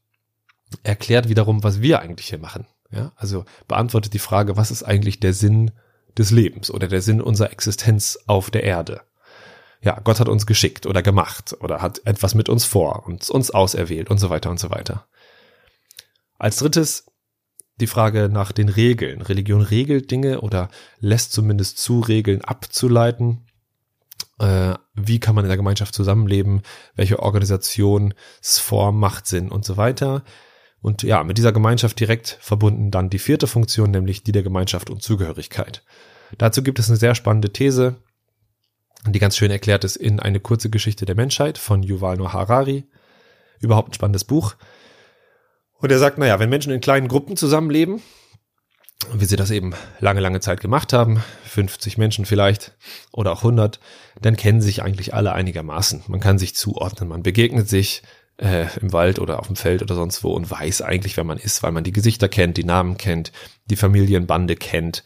erklärt 0.83 1.29
wiederum, 1.29 1.63
was 1.63 1.81
wir 1.81 1.99
eigentlich 1.99 2.27
hier 2.27 2.39
machen. 2.39 2.67
Ja, 2.91 3.11
also 3.15 3.43
beantwortet 3.67 4.13
die 4.13 4.19
Frage, 4.19 4.55
was 4.55 4.71
ist 4.71 4.83
eigentlich 4.83 5.19
der 5.19 5.33
Sinn 5.33 5.71
des 6.17 6.31
Lebens 6.31 6.71
oder 6.71 6.87
der 6.87 7.01
Sinn 7.01 7.21
unserer 7.21 7.51
Existenz 7.51 8.19
auf 8.27 8.49
der 8.49 8.63
Erde? 8.63 9.01
Ja, 9.81 9.99
Gott 10.03 10.19
hat 10.19 10.29
uns 10.29 10.45
geschickt 10.45 10.85
oder 10.85 11.01
gemacht 11.01 11.55
oder 11.59 11.81
hat 11.81 12.01
etwas 12.05 12.35
mit 12.35 12.49
uns 12.49 12.65
vor 12.65 13.05
und 13.05 13.29
uns 13.29 13.51
auserwählt 13.51 14.09
und 14.09 14.17
so 14.17 14.29
weiter 14.29 14.49
und 14.49 14.59
so 14.59 14.69
weiter. 14.69 15.07
Als 16.37 16.57
drittes 16.57 17.05
die 17.79 17.87
Frage 17.87 18.29
nach 18.31 18.51
den 18.51 18.69
Regeln. 18.69 19.21
Religion 19.21 19.61
regelt 19.61 20.09
Dinge 20.09 20.41
oder 20.41 20.69
lässt 20.99 21.31
zumindest 21.31 21.77
zu, 21.77 21.99
Regeln 21.99 22.41
abzuleiten. 22.41 23.45
Äh, 24.39 24.73
wie 24.95 25.19
kann 25.19 25.35
man 25.35 25.45
in 25.45 25.49
der 25.49 25.57
Gemeinschaft 25.57 25.93
zusammenleben? 25.93 26.63
Welche 26.95 27.19
Organisationsform 27.19 28.99
macht 28.99 29.27
Sinn 29.27 29.49
und 29.49 29.63
so 29.63 29.77
weiter? 29.77 30.23
Und 30.81 31.03
ja, 31.03 31.23
mit 31.23 31.37
dieser 31.37 31.51
Gemeinschaft 31.51 31.99
direkt 31.99 32.37
verbunden 32.39 32.91
dann 32.91 33.09
die 33.09 33.19
vierte 33.19 33.47
Funktion, 33.47 33.91
nämlich 33.91 34.23
die 34.23 34.31
der 34.31 34.43
Gemeinschaft 34.43 34.89
und 34.89 35.01
Zugehörigkeit. 35.01 35.83
Dazu 36.37 36.61
gibt 36.61 36.79
es 36.79 36.89
eine 36.89 36.97
sehr 36.97 37.15
spannende 37.15 37.51
These. 37.51 37.95
die 39.07 39.19
ganz 39.19 39.37
schön 39.37 39.51
erklärt 39.51 39.83
ist 39.83 39.95
in 39.95 40.19
eine 40.19 40.39
kurze 40.39 40.69
Geschichte 40.69 41.05
der 41.05 41.15
Menschheit 41.15 41.57
von 41.57 41.81
Yuval 41.81 42.17
Noah 42.17 42.33
Harari. 42.33 42.85
Überhaupt 43.59 43.89
ein 43.89 43.93
spannendes 43.93 44.25
Buch. 44.25 44.55
Und 45.79 45.91
er 45.91 45.99
sagt, 45.99 46.17
naja, 46.17 46.39
wenn 46.39 46.49
Menschen 46.49 46.73
in 46.73 46.81
kleinen 46.81 47.07
Gruppen 47.07 47.37
zusammenleben, 47.37 48.01
wie 49.13 49.25
sie 49.25 49.35
das 49.35 49.51
eben 49.51 49.73
lange, 49.99 50.19
lange 50.19 50.39
Zeit 50.39 50.59
gemacht 50.59 50.91
haben, 50.91 51.23
50 51.45 51.97
Menschen 51.97 52.25
vielleicht 52.25 52.75
oder 53.11 53.31
auch 53.31 53.39
100, 53.39 53.79
dann 54.21 54.35
kennen 54.35 54.61
sich 54.61 54.81
eigentlich 54.81 55.13
alle 55.13 55.33
einigermaßen. 55.33 56.03
Man 56.07 56.19
kann 56.19 56.39
sich 56.39 56.55
zuordnen, 56.55 57.09
man 57.09 57.23
begegnet 57.23 57.69
sich 57.69 58.01
äh, 58.37 58.67
im 58.79 58.93
Wald 58.93 59.19
oder 59.19 59.39
auf 59.39 59.47
dem 59.47 59.55
Feld 59.55 59.81
oder 59.81 59.95
sonst 59.95 60.23
wo 60.23 60.31
und 60.31 60.49
weiß 60.49 60.81
eigentlich, 60.81 61.17
wer 61.17 61.23
man 61.23 61.37
ist, 61.37 61.63
weil 61.63 61.71
man 61.71 61.83
die 61.83 61.91
Gesichter 61.91 62.29
kennt, 62.29 62.57
die 62.57 62.63
Namen 62.63 62.97
kennt, 62.97 63.31
die 63.69 63.75
Familienbande 63.75 64.55
kennt. 64.55 65.03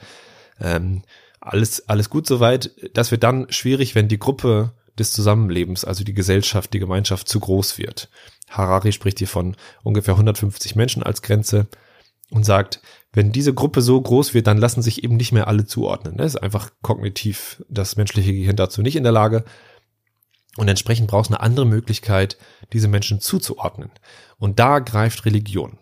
Ähm, 0.60 1.04
alles, 1.40 1.88
alles 1.90 2.10
gut 2.10 2.28
soweit. 2.28 2.72
Das 2.94 3.12
wird 3.12 3.24
dann 3.24 3.48
schwierig, 3.52 3.96
wenn 3.96 4.08
die 4.08 4.20
Gruppe 4.20 4.74
des 5.00 5.14
Zusammenlebens, 5.14 5.86
also 5.86 6.04
die 6.04 6.14
Gesellschaft, 6.14 6.74
die 6.74 6.80
Gemeinschaft 6.80 7.28
zu 7.28 7.40
groß 7.40 7.78
wird. 7.78 8.10
Harari 8.50 8.92
spricht 8.92 9.20
hier 9.20 9.28
von 9.28 9.56
ungefähr 9.84 10.14
150 10.14 10.76
Menschen 10.76 11.02
als 11.02 11.22
Grenze 11.22 11.68
und 12.30 12.46
sagt, 12.46 12.82
wenn 13.14 13.32
diese 13.32 13.54
Gruppe 13.54 13.82
so 13.82 14.00
groß 14.00 14.34
wird, 14.34 14.48
dann 14.48 14.58
lassen 14.58 14.82
sich 14.82 15.04
eben 15.04 15.18
nicht 15.18 15.32
mehr 15.32 15.48
alle 15.48 15.66
zuordnen. 15.66 16.18
Das 16.18 16.36
ist 16.36 16.42
einfach 16.42 16.72
kognitiv 16.82 17.64
das 17.70 17.98
menschliche 17.98 18.34
Gehirn 18.34 18.56
dazu 18.56 18.82
nicht 18.82 18.96
in 18.96 19.04
der 19.04 19.12
Lage. 19.12 19.44
Und 20.58 20.68
entsprechend 20.68 21.08
braucht 21.08 21.26
es 21.26 21.32
eine 21.32 21.42
andere 21.42 21.66
Möglichkeit, 21.66 22.38
diese 22.74 22.88
Menschen 22.88 23.22
zuzuordnen. 23.22 23.90
Und 24.38 24.60
da 24.60 24.80
greift 24.80 25.26
Religion. 25.26 25.78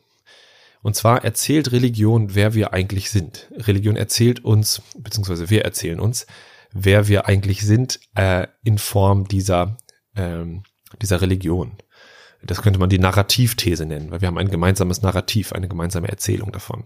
Und 0.81 0.95
zwar 0.95 1.23
erzählt 1.23 1.71
Religion, 1.71 2.35
wer 2.35 2.53
wir 2.53 2.73
eigentlich 2.73 3.09
sind. 3.09 3.49
Religion 3.51 3.95
erzählt 3.95 4.45
uns, 4.45 4.81
beziehungsweise 4.97 5.49
wir 5.49 5.65
erzählen 5.65 5.99
uns, 5.99 6.25
wer 6.71 7.07
wir 7.07 7.25
eigentlich 7.27 7.61
sind, 7.61 7.99
äh, 8.15 8.47
in 8.63 8.77
Form 8.77 9.27
dieser, 9.27 9.77
ähm, 10.15 10.63
dieser 11.01 11.21
Religion. 11.21 11.73
Das 12.41 12.61
könnte 12.61 12.79
man 12.79 12.89
die 12.89 12.99
Narrativthese 12.99 13.85
nennen, 13.85 14.11
weil 14.11 14.21
wir 14.21 14.27
haben 14.29 14.37
ein 14.37 14.49
gemeinsames 14.49 15.01
Narrativ, 15.01 15.51
eine 15.51 15.67
gemeinsame 15.67 16.07
Erzählung 16.07 16.51
davon. 16.53 16.85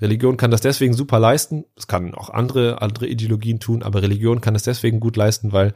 Religion 0.00 0.38
kann 0.38 0.50
das 0.50 0.62
deswegen 0.62 0.94
super 0.94 1.18
leisten. 1.18 1.66
Es 1.76 1.86
kann 1.86 2.14
auch 2.14 2.30
andere, 2.30 2.80
andere 2.80 3.06
Ideologien 3.06 3.60
tun, 3.60 3.82
aber 3.82 4.00
Religion 4.00 4.40
kann 4.40 4.54
es 4.54 4.62
deswegen 4.62 4.98
gut 4.98 5.16
leisten, 5.16 5.52
weil 5.52 5.74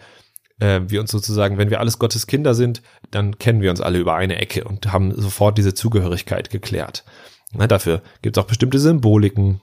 äh, 0.60 0.80
wir 0.86 1.00
uns 1.00 1.10
sozusagen, 1.10 1.58
wenn 1.58 1.70
wir 1.70 1.80
alles 1.80 1.98
Gottes 1.98 2.26
Kinder 2.26 2.54
sind, 2.54 2.82
dann 3.10 3.38
kennen 3.38 3.60
wir 3.60 3.70
uns 3.70 3.80
alle 3.80 3.98
über 3.98 4.14
eine 4.14 4.36
Ecke 4.36 4.64
und 4.64 4.92
haben 4.92 5.14
sofort 5.14 5.58
diese 5.58 5.74
Zugehörigkeit 5.74 6.50
geklärt. 6.50 7.04
Na, 7.52 7.66
dafür 7.66 8.02
gibt 8.22 8.36
es 8.36 8.42
auch 8.42 8.48
bestimmte 8.48 8.78
Symboliken 8.78 9.60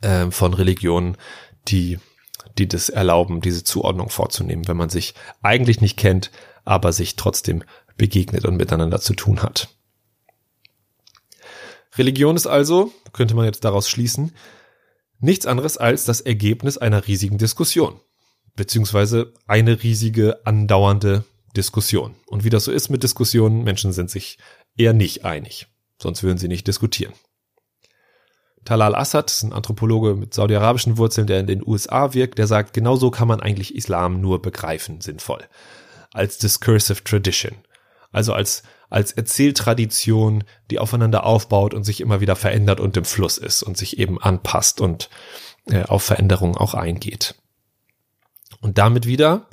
äh, 0.00 0.30
von 0.30 0.54
Religionen, 0.54 1.16
die, 1.68 1.98
die 2.58 2.68
das 2.68 2.88
erlauben, 2.88 3.40
diese 3.40 3.64
Zuordnung 3.64 4.10
vorzunehmen, 4.10 4.68
wenn 4.68 4.76
man 4.76 4.90
sich 4.90 5.14
eigentlich 5.42 5.80
nicht 5.80 5.96
kennt, 5.96 6.30
aber 6.64 6.92
sich 6.92 7.16
trotzdem 7.16 7.64
begegnet 7.96 8.44
und 8.44 8.56
miteinander 8.56 9.00
zu 9.00 9.14
tun 9.14 9.42
hat. 9.42 9.68
Religion 11.98 12.36
ist 12.36 12.46
also, 12.46 12.92
könnte 13.12 13.34
man 13.34 13.44
jetzt 13.44 13.64
daraus 13.64 13.88
schließen, 13.88 14.32
nichts 15.18 15.46
anderes 15.46 15.76
als 15.76 16.04
das 16.04 16.20
Ergebnis 16.20 16.78
einer 16.78 17.06
riesigen 17.06 17.38
Diskussion, 17.38 18.00
beziehungsweise 18.56 19.32
eine 19.46 19.82
riesige 19.82 20.44
andauernde 20.44 21.24
Diskussion. 21.56 22.14
Und 22.26 22.44
wie 22.44 22.50
das 22.50 22.64
so 22.64 22.72
ist 22.72 22.90
mit 22.90 23.02
Diskussionen, 23.02 23.64
Menschen 23.64 23.92
sind 23.92 24.10
sich 24.10 24.38
eher 24.76 24.92
nicht 24.92 25.24
einig, 25.24 25.66
sonst 26.00 26.22
würden 26.22 26.38
sie 26.38 26.48
nicht 26.48 26.66
diskutieren. 26.66 27.12
Talal 28.64 28.94
Assad 28.94 29.30
ist 29.30 29.42
ein 29.42 29.52
Anthropologe 29.52 30.14
mit 30.14 30.34
saudi-arabischen 30.34 30.98
Wurzeln, 30.98 31.26
der 31.26 31.40
in 31.40 31.46
den 31.46 31.66
USA 31.66 32.12
wirkt, 32.12 32.38
der 32.38 32.46
sagt, 32.46 32.74
genauso 32.74 33.10
kann 33.10 33.26
man 33.26 33.40
eigentlich 33.40 33.74
Islam 33.74 34.20
nur 34.20 34.42
begreifen, 34.42 35.00
sinnvoll. 35.00 35.42
Als 36.12 36.38
discursive 36.38 37.02
tradition. 37.02 37.56
Also 38.12 38.32
als 38.34 38.62
als 38.90 39.12
Erzähltradition, 39.12 40.44
die 40.70 40.80
aufeinander 40.80 41.24
aufbaut 41.24 41.74
und 41.74 41.84
sich 41.84 42.00
immer 42.00 42.20
wieder 42.20 42.36
verändert 42.36 42.80
und 42.80 42.96
im 42.96 43.04
Fluss 43.04 43.38
ist 43.38 43.62
und 43.62 43.78
sich 43.78 43.98
eben 43.98 44.20
anpasst 44.20 44.80
und 44.80 45.08
äh, 45.66 45.84
auf 45.84 46.02
Veränderungen 46.02 46.56
auch 46.56 46.74
eingeht. 46.74 47.36
Und 48.60 48.78
damit 48.78 49.06
wieder 49.06 49.48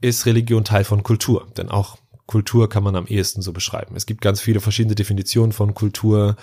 ist 0.00 0.26
Religion 0.26 0.64
Teil 0.64 0.84
von 0.84 1.02
Kultur, 1.02 1.50
denn 1.56 1.68
auch 1.68 1.98
Kultur 2.26 2.68
kann 2.68 2.82
man 2.82 2.96
am 2.96 3.06
ehesten 3.06 3.42
so 3.42 3.52
beschreiben. 3.52 3.96
Es 3.96 4.06
gibt 4.06 4.20
ganz 4.20 4.40
viele 4.40 4.60
verschiedene 4.60 4.94
Definitionen 4.94 5.52
von 5.52 5.74
Kultur, 5.74 6.36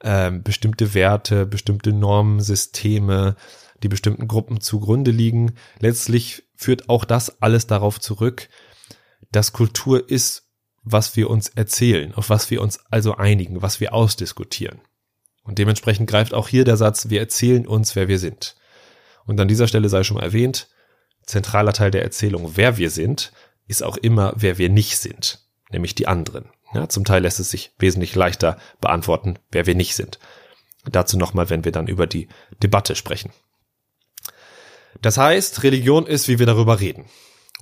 äh, 0.00 0.30
bestimmte 0.30 0.94
Werte, 0.94 1.46
bestimmte 1.46 1.92
Normen, 1.92 2.40
Systeme, 2.40 3.36
die 3.82 3.88
bestimmten 3.88 4.28
Gruppen 4.28 4.60
zugrunde 4.60 5.10
liegen. 5.10 5.54
Letztlich 5.80 6.44
führt 6.54 6.88
auch 6.88 7.04
das 7.04 7.42
alles 7.42 7.66
darauf 7.66 8.00
zurück, 8.00 8.48
dass 9.32 9.52
Kultur 9.52 10.08
ist 10.08 10.44
was 10.84 11.16
wir 11.16 11.30
uns 11.30 11.48
erzählen, 11.48 12.14
auf 12.14 12.30
was 12.30 12.50
wir 12.50 12.60
uns 12.60 12.78
also 12.90 13.16
einigen, 13.16 13.62
was 13.62 13.80
wir 13.80 13.94
ausdiskutieren. 13.94 14.80
Und 15.42 15.58
dementsprechend 15.58 16.08
greift 16.08 16.34
auch 16.34 16.48
hier 16.48 16.64
der 16.64 16.76
Satz, 16.76 17.08
wir 17.08 17.20
erzählen 17.20 17.66
uns, 17.66 17.96
wer 17.96 18.08
wir 18.08 18.18
sind. 18.18 18.54
Und 19.26 19.40
an 19.40 19.48
dieser 19.48 19.66
Stelle 19.66 19.88
sei 19.88 20.04
schon 20.04 20.18
mal 20.18 20.22
erwähnt, 20.22 20.68
zentraler 21.26 21.72
Teil 21.72 21.90
der 21.90 22.02
Erzählung, 22.02 22.52
wer 22.56 22.76
wir 22.76 22.90
sind, 22.90 23.32
ist 23.66 23.82
auch 23.82 23.96
immer, 23.96 24.32
wer 24.36 24.58
wir 24.58 24.68
nicht 24.68 24.98
sind, 24.98 25.40
nämlich 25.70 25.94
die 25.94 26.06
anderen. 26.06 26.50
Ja, 26.72 26.88
zum 26.88 27.04
Teil 27.04 27.22
lässt 27.22 27.40
es 27.40 27.50
sich 27.50 27.72
wesentlich 27.78 28.14
leichter 28.14 28.58
beantworten, 28.80 29.38
wer 29.50 29.66
wir 29.66 29.74
nicht 29.74 29.94
sind. 29.94 30.18
Dazu 30.90 31.16
nochmal, 31.16 31.48
wenn 31.48 31.64
wir 31.64 31.72
dann 31.72 31.86
über 31.86 32.06
die 32.06 32.28
Debatte 32.62 32.94
sprechen. 32.96 33.30
Das 35.00 35.16
heißt, 35.16 35.62
Religion 35.62 36.06
ist, 36.06 36.28
wie 36.28 36.38
wir 36.38 36.46
darüber 36.46 36.80
reden. 36.80 37.06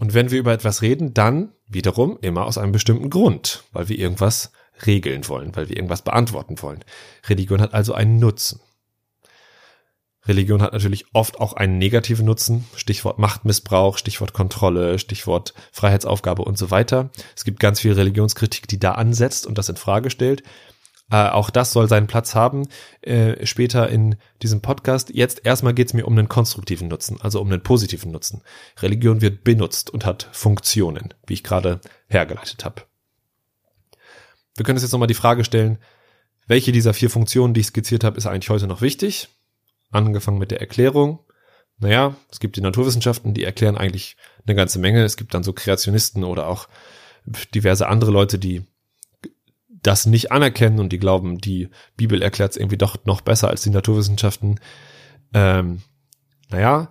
Und 0.00 0.14
wenn 0.14 0.30
wir 0.30 0.38
über 0.38 0.52
etwas 0.52 0.82
reden, 0.82 1.14
dann 1.14 1.52
wiederum 1.66 2.18
immer 2.20 2.46
aus 2.46 2.58
einem 2.58 2.72
bestimmten 2.72 3.10
Grund, 3.10 3.64
weil 3.72 3.88
wir 3.88 3.98
irgendwas 3.98 4.52
regeln 4.86 5.28
wollen, 5.28 5.54
weil 5.54 5.68
wir 5.68 5.76
irgendwas 5.76 6.02
beantworten 6.02 6.60
wollen. 6.62 6.84
Religion 7.28 7.60
hat 7.60 7.74
also 7.74 7.94
einen 7.94 8.18
Nutzen. 8.18 8.60
Religion 10.26 10.62
hat 10.62 10.72
natürlich 10.72 11.06
oft 11.12 11.40
auch 11.40 11.54
einen 11.54 11.78
negativen 11.78 12.26
Nutzen, 12.26 12.64
Stichwort 12.76 13.18
Machtmissbrauch, 13.18 13.98
Stichwort 13.98 14.32
Kontrolle, 14.32 14.98
Stichwort 14.98 15.52
Freiheitsaufgabe 15.72 16.42
und 16.42 16.56
so 16.56 16.70
weiter. 16.70 17.10
Es 17.36 17.44
gibt 17.44 17.58
ganz 17.58 17.80
viel 17.80 17.92
Religionskritik, 17.92 18.68
die 18.68 18.78
da 18.78 18.92
ansetzt 18.92 19.46
und 19.46 19.58
das 19.58 19.68
in 19.68 19.76
Frage 19.76 20.10
stellt. 20.10 20.44
Äh, 21.10 21.28
auch 21.28 21.50
das 21.50 21.72
soll 21.72 21.88
seinen 21.88 22.06
Platz 22.06 22.36
haben 22.36 22.68
äh, 23.02 23.44
später 23.44 23.88
in 23.88 24.16
diesem 24.42 24.60
Podcast. 24.60 25.10
Jetzt 25.12 25.44
erstmal 25.44 25.74
geht 25.74 25.88
es 25.88 25.94
mir 25.94 26.06
um 26.06 26.16
einen 26.16 26.28
konstruktiven 26.28 26.86
Nutzen, 26.86 27.20
also 27.20 27.40
um 27.40 27.48
einen 27.48 27.62
positiven 27.62 28.12
Nutzen. 28.12 28.42
Religion 28.80 29.20
wird 29.20 29.42
benutzt 29.42 29.90
und 29.90 30.06
hat 30.06 30.28
Funktionen, 30.32 31.12
wie 31.26 31.34
ich 31.34 31.42
gerade 31.42 31.80
hergeleitet 32.06 32.64
habe. 32.64 32.82
Wir 34.56 34.64
können 34.64 34.76
uns 34.76 34.82
jetzt 34.82 34.92
nochmal 34.92 35.08
die 35.08 35.14
Frage 35.14 35.44
stellen, 35.44 35.78
welche 36.46 36.72
dieser 36.72 36.94
vier 36.94 37.10
Funktionen, 37.10 37.54
die 37.54 37.60
ich 37.60 37.68
skizziert 37.68 38.04
habe, 38.04 38.16
ist 38.16 38.26
eigentlich 38.26 38.50
heute 38.50 38.66
noch 38.66 38.82
wichtig? 38.82 39.28
Angefangen 39.92 40.38
mit 40.38 40.50
der 40.50 40.60
Erklärung. 40.60 41.20
Naja, 41.78 42.16
es 42.30 42.40
gibt 42.40 42.56
die 42.56 42.60
Naturwissenschaften, 42.60 43.34
die 43.34 43.44
erklären 43.44 43.76
eigentlich 43.76 44.16
eine 44.46 44.56
ganze 44.56 44.78
Menge. 44.78 45.04
Es 45.04 45.16
gibt 45.16 45.34
dann 45.34 45.44
so 45.44 45.52
Kreationisten 45.52 46.24
oder 46.24 46.48
auch 46.48 46.68
diverse 47.54 47.86
andere 47.86 48.10
Leute, 48.10 48.38
die 48.38 48.66
das 49.68 50.06
nicht 50.06 50.30
anerkennen 50.32 50.78
und 50.78 50.90
die 50.90 50.98
glauben, 50.98 51.38
die 51.38 51.68
Bibel 51.96 52.22
erklärt 52.22 52.52
es 52.52 52.56
irgendwie 52.56 52.78
doch 52.78 53.04
noch 53.04 53.20
besser 53.20 53.48
als 53.48 53.62
die 53.62 53.70
Naturwissenschaften. 53.70 54.60
Ähm, 55.34 55.82
naja, 56.50 56.90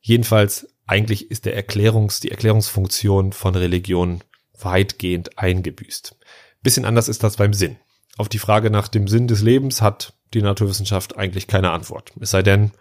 jedenfalls 0.00 0.74
eigentlich 0.86 1.30
ist 1.30 1.44
der 1.44 1.54
Erklärungs, 1.54 2.20
die 2.20 2.30
Erklärungsfunktion 2.30 3.32
von 3.32 3.54
Religion 3.54 4.22
weitgehend 4.58 5.38
eingebüßt. 5.38 6.16
Bisschen 6.62 6.84
anders 6.84 7.08
ist 7.08 7.22
das 7.22 7.36
beim 7.36 7.52
Sinn. 7.52 7.76
Auf 8.16 8.28
die 8.28 8.38
Frage 8.38 8.70
nach 8.70 8.88
dem 8.88 9.06
Sinn 9.06 9.28
des 9.28 9.40
Lebens 9.40 9.82
hat 9.82 10.14
die 10.34 10.42
Naturwissenschaft 10.42 11.16
eigentlich 11.16 11.46
keine 11.46 11.70
Antwort. 11.70 12.12
Es 12.20 12.30
sei 12.30 12.42
denn, 12.42 12.72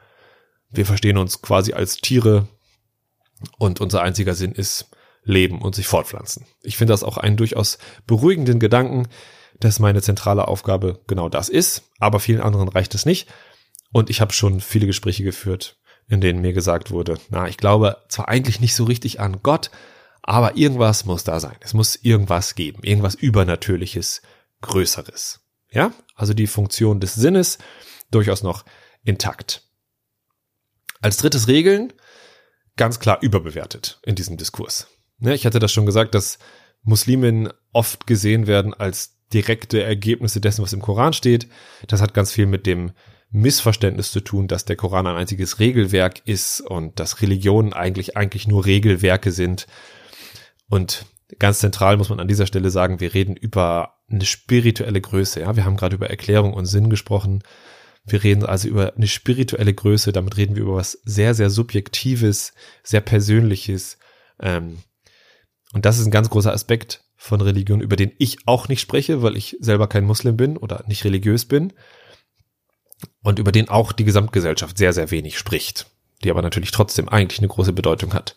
wir 0.70 0.86
verstehen 0.86 1.18
uns 1.18 1.41
quasi 1.41 1.74
als 1.74 1.98
Tiere 1.98 2.48
und 3.58 3.82
unser 3.82 4.01
einziger 4.01 4.36
Sinn 4.36 4.51
ist 4.51 4.91
Leben 5.24 5.62
und 5.62 5.75
sich 5.75 5.88
fortpflanzen. 5.88 6.46
Ich 6.62 6.77
finde 6.77 6.94
das 6.94 7.03
auch 7.03 7.18
einen 7.18 7.38
durchaus 7.38 7.77
beruhigenden 8.08 8.60
Gedanken, 8.60 9.08
dass 9.60 9.79
meine 9.79 10.01
zentrale 10.01 10.48
Aufgabe 10.48 11.01
genau 11.08 11.29
das 11.29 11.50
ist, 11.50 11.84
aber 12.00 12.20
vielen 12.20 12.41
anderen 12.41 12.70
reicht 12.70 12.96
es 12.96 13.06
nicht. 13.06 13.29
Und 13.91 14.10
ich 14.10 14.22
habe 14.22 14.34
schon 14.34 14.62
viele 14.62 14.86
Gespräche 14.86 15.24
geführt, 15.24 15.77
in 16.08 16.22
denen 16.22 16.41
mir 16.41 16.53
gesagt 16.53 16.91
wurde, 16.91 17.20
na, 17.29 17.48
ich 17.48 17.58
glaube 17.58 17.98
zwar 18.08 18.29
eigentlich 18.29 18.60
nicht 18.60 18.75
so 18.75 18.84
richtig 18.86 19.20
an 19.20 19.39
Gott, 19.44 19.72
aber 20.22 20.58
irgendwas 20.58 21.06
muss 21.06 21.24
da 21.24 21.39
sein. 21.39 21.56
Es 21.62 21.74
muss 21.74 21.96
irgendwas 21.96 22.56
geben, 22.56 22.84
irgendwas 22.84 23.15
Übernatürliches, 23.15 24.22
Größeres. 24.62 25.41
Ja, 25.71 25.93
also 26.15 26.33
die 26.33 26.47
Funktion 26.47 26.99
des 26.99 27.13
Sinnes 27.15 27.57
durchaus 28.11 28.43
noch 28.43 28.65
intakt. 29.03 29.63
Als 31.01 31.17
drittes 31.17 31.47
Regeln 31.47 31.93
ganz 32.75 32.99
klar 32.99 33.19
überbewertet 33.21 33.99
in 34.03 34.15
diesem 34.15 34.38
Diskurs. 34.38 34.88
Ne, 35.17 35.35
ich 35.35 35.45
hatte 35.45 35.59
das 35.59 35.71
schon 35.71 35.85
gesagt, 35.85 36.15
dass 36.15 36.39
Muslimen 36.81 37.49
oft 37.73 38.07
gesehen 38.07 38.47
werden 38.47 38.73
als 38.73 39.17
direkte 39.33 39.83
Ergebnisse 39.83 40.41
dessen, 40.41 40.63
was 40.63 40.73
im 40.73 40.81
Koran 40.81 41.13
steht. 41.13 41.47
Das 41.88 42.01
hat 42.01 42.13
ganz 42.13 42.31
viel 42.31 42.45
mit 42.45 42.65
dem 42.65 42.91
Missverständnis 43.31 44.11
zu 44.11 44.21
tun, 44.21 44.47
dass 44.47 44.65
der 44.65 44.75
Koran 44.75 45.05
ein 45.05 45.15
einziges 45.15 45.59
Regelwerk 45.59 46.21
ist 46.25 46.61
und 46.61 46.99
dass 46.99 47.21
Religionen 47.21 47.73
eigentlich 47.73 48.17
eigentlich 48.17 48.47
nur 48.47 48.65
Regelwerke 48.65 49.31
sind. 49.31 49.67
Und 50.67 51.05
ganz 51.38 51.59
zentral 51.59 51.97
muss 51.97 52.09
man 52.09 52.19
an 52.19 52.27
dieser 52.27 52.47
Stelle 52.47 52.71
sagen, 52.71 52.99
wir 52.99 53.13
reden 53.13 53.35
über 53.35 53.99
eine 54.11 54.25
spirituelle 54.25 55.01
Größe. 55.01 55.41
Ja, 55.41 55.55
wir 55.55 55.65
haben 55.65 55.77
gerade 55.77 55.95
über 55.95 56.09
Erklärung 56.09 56.53
und 56.53 56.65
Sinn 56.65 56.89
gesprochen. 56.89 57.43
Wir 58.05 58.23
reden 58.23 58.45
also 58.45 58.67
über 58.67 58.95
eine 58.95 59.07
spirituelle 59.07 59.73
Größe. 59.73 60.11
Damit 60.11 60.37
reden 60.37 60.55
wir 60.55 60.63
über 60.63 60.75
was 60.75 60.93
sehr, 61.03 61.33
sehr 61.33 61.49
subjektives, 61.49 62.53
sehr 62.83 63.01
persönliches. 63.01 63.97
Ähm, 64.39 64.79
und 65.73 65.85
das 65.85 65.99
ist 65.99 66.05
ein 66.05 66.11
ganz 66.11 66.29
großer 66.29 66.53
Aspekt 66.53 67.03
von 67.15 67.41
Religion, 67.41 67.81
über 67.81 67.95
den 67.95 68.13
ich 68.17 68.47
auch 68.47 68.69
nicht 68.69 68.81
spreche, 68.81 69.21
weil 69.21 69.35
ich 69.35 69.57
selber 69.59 69.87
kein 69.87 70.05
Muslim 70.05 70.37
bin 70.37 70.57
oder 70.57 70.83
nicht 70.87 71.03
religiös 71.03 71.45
bin 71.45 71.73
und 73.23 73.39
über 73.39 73.51
den 73.51 73.69
auch 73.69 73.91
die 73.91 74.05
Gesamtgesellschaft 74.05 74.77
sehr, 74.77 74.93
sehr 74.93 75.11
wenig 75.11 75.37
spricht, 75.37 75.87
die 76.23 76.31
aber 76.31 76.41
natürlich 76.41 76.71
trotzdem 76.71 77.09
eigentlich 77.09 77.39
eine 77.39 77.49
große 77.49 77.73
Bedeutung 77.73 78.13
hat. 78.13 78.35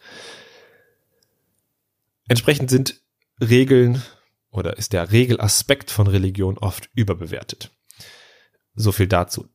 Entsprechend 2.29 2.71
sind 2.71 3.01
Regeln 3.41 4.03
oder 4.53 4.77
ist 4.77 4.93
der 4.93 5.11
Regelaspekt 5.11 5.91
von 5.91 6.07
Religion 6.07 6.59
oft 6.59 6.91
überbewertet. 6.95 7.73
So 8.75 8.93
viel 8.93 9.09
dazu. 9.09 9.49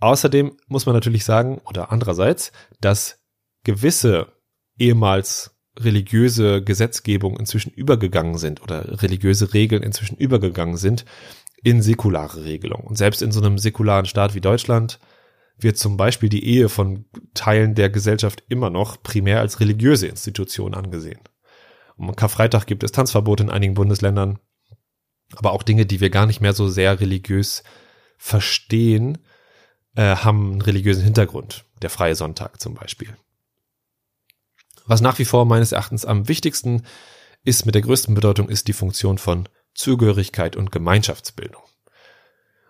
Außerdem 0.00 0.56
muss 0.66 0.86
man 0.86 0.94
natürlich 0.94 1.24
sagen, 1.24 1.60
oder 1.66 1.92
andererseits, 1.92 2.52
dass 2.80 3.20
gewisse 3.64 4.32
ehemals 4.78 5.56
religiöse 5.78 6.64
Gesetzgebung 6.64 7.38
inzwischen 7.38 7.70
übergegangen 7.70 8.38
sind 8.38 8.62
oder 8.62 9.02
religiöse 9.02 9.52
Regeln 9.54 9.82
inzwischen 9.82 10.16
übergegangen 10.16 10.76
sind 10.76 11.04
in 11.62 11.82
säkulare 11.82 12.44
Regelungen. 12.44 12.86
Und 12.86 12.96
selbst 12.96 13.22
in 13.22 13.32
so 13.32 13.40
einem 13.40 13.58
säkularen 13.58 14.06
Staat 14.06 14.34
wie 14.34 14.40
Deutschland 14.40 14.98
wird 15.58 15.76
zum 15.76 15.98
Beispiel 15.98 16.30
die 16.30 16.44
Ehe 16.44 16.70
von 16.70 17.04
Teilen 17.34 17.74
der 17.74 17.90
Gesellschaft 17.90 18.42
immer 18.48 18.70
noch 18.70 19.02
primär 19.02 19.40
als 19.40 19.60
religiöse 19.60 20.06
Institution 20.06 20.74
angesehen. 20.74 21.20
Um 22.00 22.16
Karfreitag 22.16 22.64
gibt 22.64 22.82
es 22.82 22.92
Tanzverbote 22.92 23.42
in 23.42 23.50
einigen 23.50 23.74
Bundesländern, 23.74 24.38
aber 25.36 25.52
auch 25.52 25.62
Dinge, 25.62 25.84
die 25.84 26.00
wir 26.00 26.08
gar 26.08 26.24
nicht 26.24 26.40
mehr 26.40 26.54
so 26.54 26.66
sehr 26.66 26.98
religiös 26.98 27.62
verstehen, 28.16 29.18
äh, 29.96 30.16
haben 30.16 30.52
einen 30.52 30.62
religiösen 30.62 31.04
Hintergrund. 31.04 31.66
Der 31.82 31.90
freie 31.90 32.14
Sonntag 32.14 32.58
zum 32.58 32.72
Beispiel. 32.72 33.14
Was 34.86 35.02
nach 35.02 35.18
wie 35.18 35.26
vor 35.26 35.44
meines 35.44 35.72
Erachtens 35.72 36.06
am 36.06 36.26
wichtigsten 36.26 36.86
ist, 37.44 37.66
mit 37.66 37.74
der 37.74 37.82
größten 37.82 38.14
Bedeutung, 38.14 38.48
ist 38.48 38.68
die 38.68 38.72
Funktion 38.72 39.18
von 39.18 39.46
Zugehörigkeit 39.74 40.56
und 40.56 40.72
Gemeinschaftsbildung. 40.72 41.62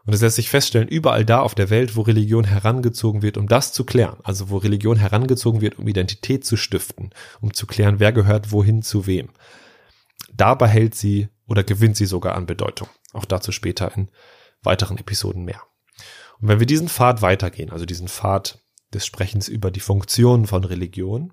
Und 0.07 0.15
es 0.15 0.23
lässt 0.23 0.37
sich 0.37 0.49
feststellen, 0.49 0.89
überall 0.89 1.25
da 1.25 1.41
auf 1.41 1.55
der 1.55 1.71
Welt, 1.71 1.95
wo 1.95 2.01
Religion 2.01 2.45
herangezogen 2.45 3.23
wird, 3.23 3.37
um 3.37 3.47
das 3.47 3.73
zu 3.73 3.85
klären, 3.85 4.19
also 4.23 4.49
wo 4.51 4.57
Religion 4.57 4.97
herangezogen 4.97 5.61
wird, 5.61 5.79
um 5.79 5.87
Identität 5.87 6.45
zu 6.45 6.57
stiften, 6.57 7.11
um 7.41 7.53
zu 7.53 7.67
klären, 7.67 8.01
wer 8.01 8.13
gehört 8.13 8.51
wohin 8.51 8.83
zu 8.83 9.07
wem, 9.07 9.31
da 10.33 10.55
behält 10.55 10.95
sie 10.95 11.29
oder 11.47 11.65
gewinnt 11.65 11.97
sie 11.97 12.07
sogar 12.07 12.35
an 12.35 12.47
Bedeutung. 12.47 12.89
Auch 13.13 13.25
dazu 13.25 13.53
später 13.53 13.95
in 13.95 14.09
weiteren 14.63 14.99
Episoden 14.99 15.45
mehr. 15.45 15.63
Und 16.41 16.49
wenn 16.49 16.61
wir 16.61 16.67
diesen 16.67 16.89
Pfad 16.89 17.23
weitergehen, 17.23 17.71
also 17.71 17.85
diesen 17.85 18.09
Pfad 18.09 18.63
des 18.95 19.05
Sprechens 19.05 19.49
über 19.49 19.71
die 19.71 19.81
Funktionen 19.81 20.47
von 20.47 20.65
Religion, 20.65 21.33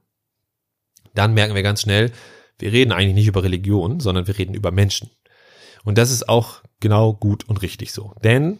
dann 1.14 1.34
merken 1.34 1.56
wir 1.56 1.64
ganz 1.64 1.82
schnell, 1.82 2.12
wir 2.60 2.72
reden 2.72 2.92
eigentlich 2.92 3.16
nicht 3.16 3.28
über 3.28 3.44
Religion, 3.44 4.00
sondern 4.00 4.28
wir 4.28 4.38
reden 4.38 4.54
über 4.54 4.72
Menschen. 4.72 5.10
Und 5.84 5.98
das 5.98 6.12
ist 6.12 6.28
auch 6.28 6.62
genau 6.80 7.14
gut 7.14 7.48
und 7.48 7.62
richtig 7.62 7.94
so. 7.94 8.14
Denn, 8.24 8.60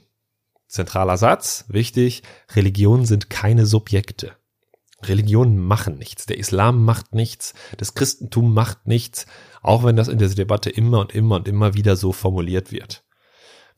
zentraler 0.68 1.18
Satz, 1.18 1.66
wichtig, 1.68 2.24
Religionen 2.56 3.06
sind 3.06 3.30
keine 3.30 3.66
Subjekte. 3.66 4.36
Religionen 5.04 5.60
machen 5.60 5.98
nichts. 5.98 6.26
Der 6.26 6.40
Islam 6.40 6.84
macht 6.84 7.14
nichts. 7.14 7.54
Das 7.78 7.94
Christentum 7.94 8.54
macht 8.54 8.88
nichts. 8.88 9.28
Auch 9.62 9.84
wenn 9.84 9.96
das 9.96 10.08
in 10.08 10.18
dieser 10.18 10.36
Debatte 10.36 10.70
immer 10.70 11.00
und 11.00 11.14
immer 11.14 11.36
und 11.36 11.48
immer 11.48 11.76
wieder 11.76 11.96
so 11.96 12.12
formuliert 12.12 12.72
wird. 12.72 13.04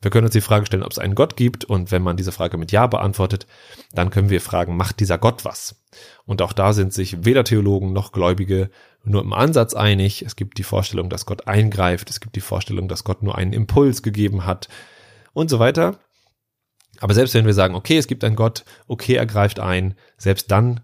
Wir 0.02 0.10
können 0.10 0.24
uns 0.24 0.32
die 0.32 0.40
Frage 0.40 0.64
stellen, 0.64 0.82
ob 0.82 0.92
es 0.92 0.98
einen 0.98 1.14
Gott 1.14 1.36
gibt 1.36 1.64
und 1.64 1.90
wenn 1.90 2.02
man 2.02 2.16
diese 2.16 2.32
Frage 2.32 2.56
mit 2.56 2.72
Ja 2.72 2.86
beantwortet, 2.86 3.46
dann 3.92 4.10
können 4.10 4.30
wir 4.30 4.40
fragen, 4.40 4.76
macht 4.76 5.00
dieser 5.00 5.18
Gott 5.18 5.44
was? 5.44 5.82
Und 6.24 6.40
auch 6.40 6.54
da 6.54 6.72
sind 6.72 6.94
sich 6.94 7.24
weder 7.24 7.44
Theologen 7.44 7.92
noch 7.92 8.12
Gläubige 8.12 8.70
nur 9.04 9.22
im 9.22 9.34
Ansatz 9.34 9.74
einig. 9.74 10.22
Es 10.22 10.36
gibt 10.36 10.56
die 10.56 10.62
Vorstellung, 10.62 11.10
dass 11.10 11.26
Gott 11.26 11.46
eingreift, 11.48 12.08
es 12.08 12.20
gibt 12.20 12.34
die 12.36 12.40
Vorstellung, 12.40 12.88
dass 12.88 13.04
Gott 13.04 13.22
nur 13.22 13.36
einen 13.36 13.52
Impuls 13.52 14.02
gegeben 14.02 14.46
hat 14.46 14.68
und 15.34 15.50
so 15.50 15.58
weiter. 15.58 15.98
Aber 17.00 17.12
selbst 17.12 17.34
wenn 17.34 17.46
wir 17.46 17.54
sagen, 17.54 17.74
okay, 17.74 17.98
es 17.98 18.06
gibt 18.06 18.24
einen 18.24 18.36
Gott, 18.36 18.64
okay, 18.86 19.14
er 19.14 19.26
greift 19.26 19.60
ein, 19.60 19.96
selbst 20.16 20.50
dann 20.50 20.80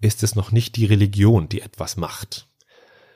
ist 0.00 0.22
es 0.22 0.34
noch 0.34 0.52
nicht 0.52 0.76
die 0.76 0.86
Religion, 0.86 1.48
die 1.48 1.60
etwas 1.60 1.96
macht. 1.96 2.46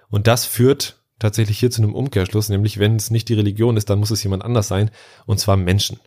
Und 0.08 0.26
das 0.26 0.44
führt 0.44 0.98
tatsächlich 1.18 1.58
hier 1.58 1.70
zu 1.70 1.82
einem 1.82 1.94
Umkehrschluss, 1.94 2.48
nämlich 2.48 2.78
wenn 2.78 2.96
es 2.96 3.10
nicht 3.10 3.28
die 3.28 3.34
Religion 3.34 3.76
ist, 3.76 3.90
dann 3.90 3.98
muss 3.98 4.10
es 4.10 4.22
jemand 4.22 4.44
anders 4.44 4.68
sein, 4.68 4.90
und 5.26 5.38
zwar 5.38 5.56
Menschen. 5.56 6.00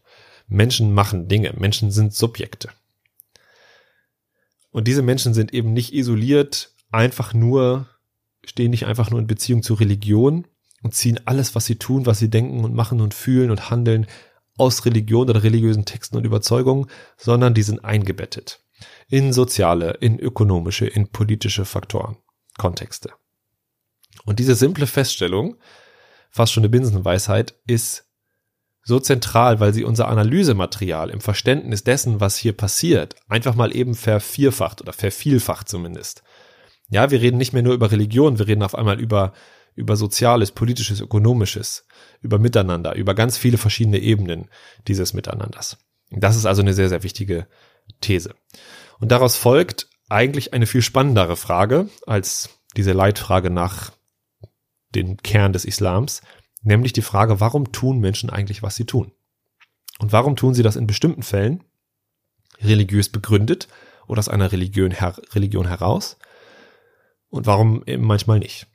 Menschen 0.47 0.93
machen 0.93 1.27
Dinge, 1.27 1.53
Menschen 1.57 1.91
sind 1.91 2.13
Subjekte. 2.13 2.69
Und 4.71 4.87
diese 4.87 5.01
Menschen 5.01 5.33
sind 5.33 5.53
eben 5.53 5.73
nicht 5.73 5.93
isoliert, 5.93 6.71
einfach 6.91 7.33
nur, 7.33 7.87
stehen 8.43 8.71
nicht 8.71 8.85
einfach 8.85 9.11
nur 9.11 9.19
in 9.19 9.27
Beziehung 9.27 9.63
zur 9.63 9.79
Religion 9.79 10.47
und 10.81 10.95
ziehen 10.95 11.19
alles, 11.25 11.55
was 11.55 11.65
sie 11.65 11.75
tun, 11.75 12.05
was 12.05 12.19
sie 12.19 12.29
denken 12.29 12.63
und 12.63 12.73
machen 12.73 13.01
und 13.01 13.13
fühlen 13.13 13.51
und 13.51 13.69
handeln, 13.69 14.07
aus 14.57 14.85
Religion 14.85 15.29
oder 15.29 15.43
religiösen 15.43 15.85
Texten 15.85 16.17
und 16.17 16.25
Überzeugungen, 16.25 16.87
sondern 17.17 17.53
die 17.53 17.63
sind 17.63 17.83
eingebettet 17.83 18.63
in 19.07 19.33
soziale, 19.33 19.91
in 20.01 20.19
ökonomische, 20.19 20.85
in 20.85 21.07
politische 21.07 21.65
Faktoren, 21.65 22.17
Kontexte. 22.57 23.11
Und 24.25 24.39
diese 24.39 24.55
simple 24.55 24.87
Feststellung, 24.87 25.57
fast 26.29 26.53
schon 26.53 26.61
eine 26.61 26.69
Binsenweisheit, 26.69 27.55
ist 27.67 28.05
so 28.83 28.99
zentral, 28.99 29.59
weil 29.59 29.73
sie 29.73 29.83
unser 29.83 30.07
Analysematerial 30.07 31.09
im 31.09 31.21
Verständnis 31.21 31.83
dessen, 31.83 32.19
was 32.19 32.37
hier 32.37 32.53
passiert, 32.53 33.15
einfach 33.27 33.55
mal 33.55 33.75
eben 33.75 33.93
vervierfacht 33.93 34.81
oder 34.81 34.93
vervielfacht 34.93 35.69
zumindest. 35.69 36.23
Ja, 36.89 37.11
wir 37.11 37.21
reden 37.21 37.37
nicht 37.37 37.53
mehr 37.53 37.63
nur 37.63 37.73
über 37.73 37.91
Religion, 37.91 38.39
wir 38.39 38.47
reden 38.47 38.63
auf 38.63 38.75
einmal 38.75 38.99
über, 38.99 39.33
über 39.75 39.95
Soziales, 39.95 40.51
Politisches, 40.51 40.99
Ökonomisches, 40.99 41.85
über 42.21 42.39
Miteinander, 42.39 42.95
über 42.95 43.13
ganz 43.13 43.37
viele 43.37 43.57
verschiedene 43.57 43.99
Ebenen 43.99 44.49
dieses 44.87 45.13
Miteinanders. 45.13 45.77
Das 46.09 46.35
ist 46.35 46.45
also 46.45 46.61
eine 46.61 46.73
sehr, 46.73 46.89
sehr 46.89 47.03
wichtige 47.03 47.47
These. 48.01 48.35
Und 48.99 49.11
daraus 49.11 49.35
folgt 49.35 49.87
eigentlich 50.09 50.53
eine 50.53 50.65
viel 50.65 50.81
spannendere 50.81 51.37
Frage 51.37 51.87
als 52.05 52.49
diese 52.75 52.91
Leitfrage 52.91 53.49
nach 53.49 53.91
den 54.95 55.17
Kern 55.17 55.53
des 55.53 55.65
Islams, 55.65 56.21
nämlich 56.63 56.93
die 56.93 57.01
Frage, 57.01 57.39
warum 57.39 57.71
tun 57.71 57.99
Menschen 57.99 58.29
eigentlich, 58.29 58.63
was 58.63 58.75
sie 58.75 58.85
tun? 58.85 59.11
Und 59.99 60.11
warum 60.11 60.35
tun 60.35 60.53
sie 60.53 60.63
das 60.63 60.75
in 60.75 60.87
bestimmten 60.87 61.23
Fällen 61.23 61.63
religiös 62.61 63.09
begründet 63.09 63.67
oder 64.07 64.19
aus 64.19 64.29
einer 64.29 64.51
Religion, 64.51 64.91
her 64.91 65.15
Religion 65.33 65.67
heraus? 65.67 66.17
Und 67.29 67.45
warum 67.45 67.83
eben 67.85 68.05
manchmal 68.05 68.39
nicht? 68.39 68.67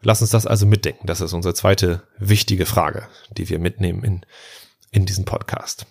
Lass 0.00 0.20
uns 0.20 0.30
das 0.30 0.46
also 0.46 0.66
mitdenken. 0.66 1.06
Das 1.06 1.20
ist 1.20 1.32
unsere 1.32 1.54
zweite 1.54 2.02
wichtige 2.18 2.66
Frage, 2.66 3.08
die 3.36 3.48
wir 3.48 3.58
mitnehmen 3.58 4.04
in, 4.04 4.26
in 4.90 5.06
diesem 5.06 5.24
Podcast. 5.24 5.86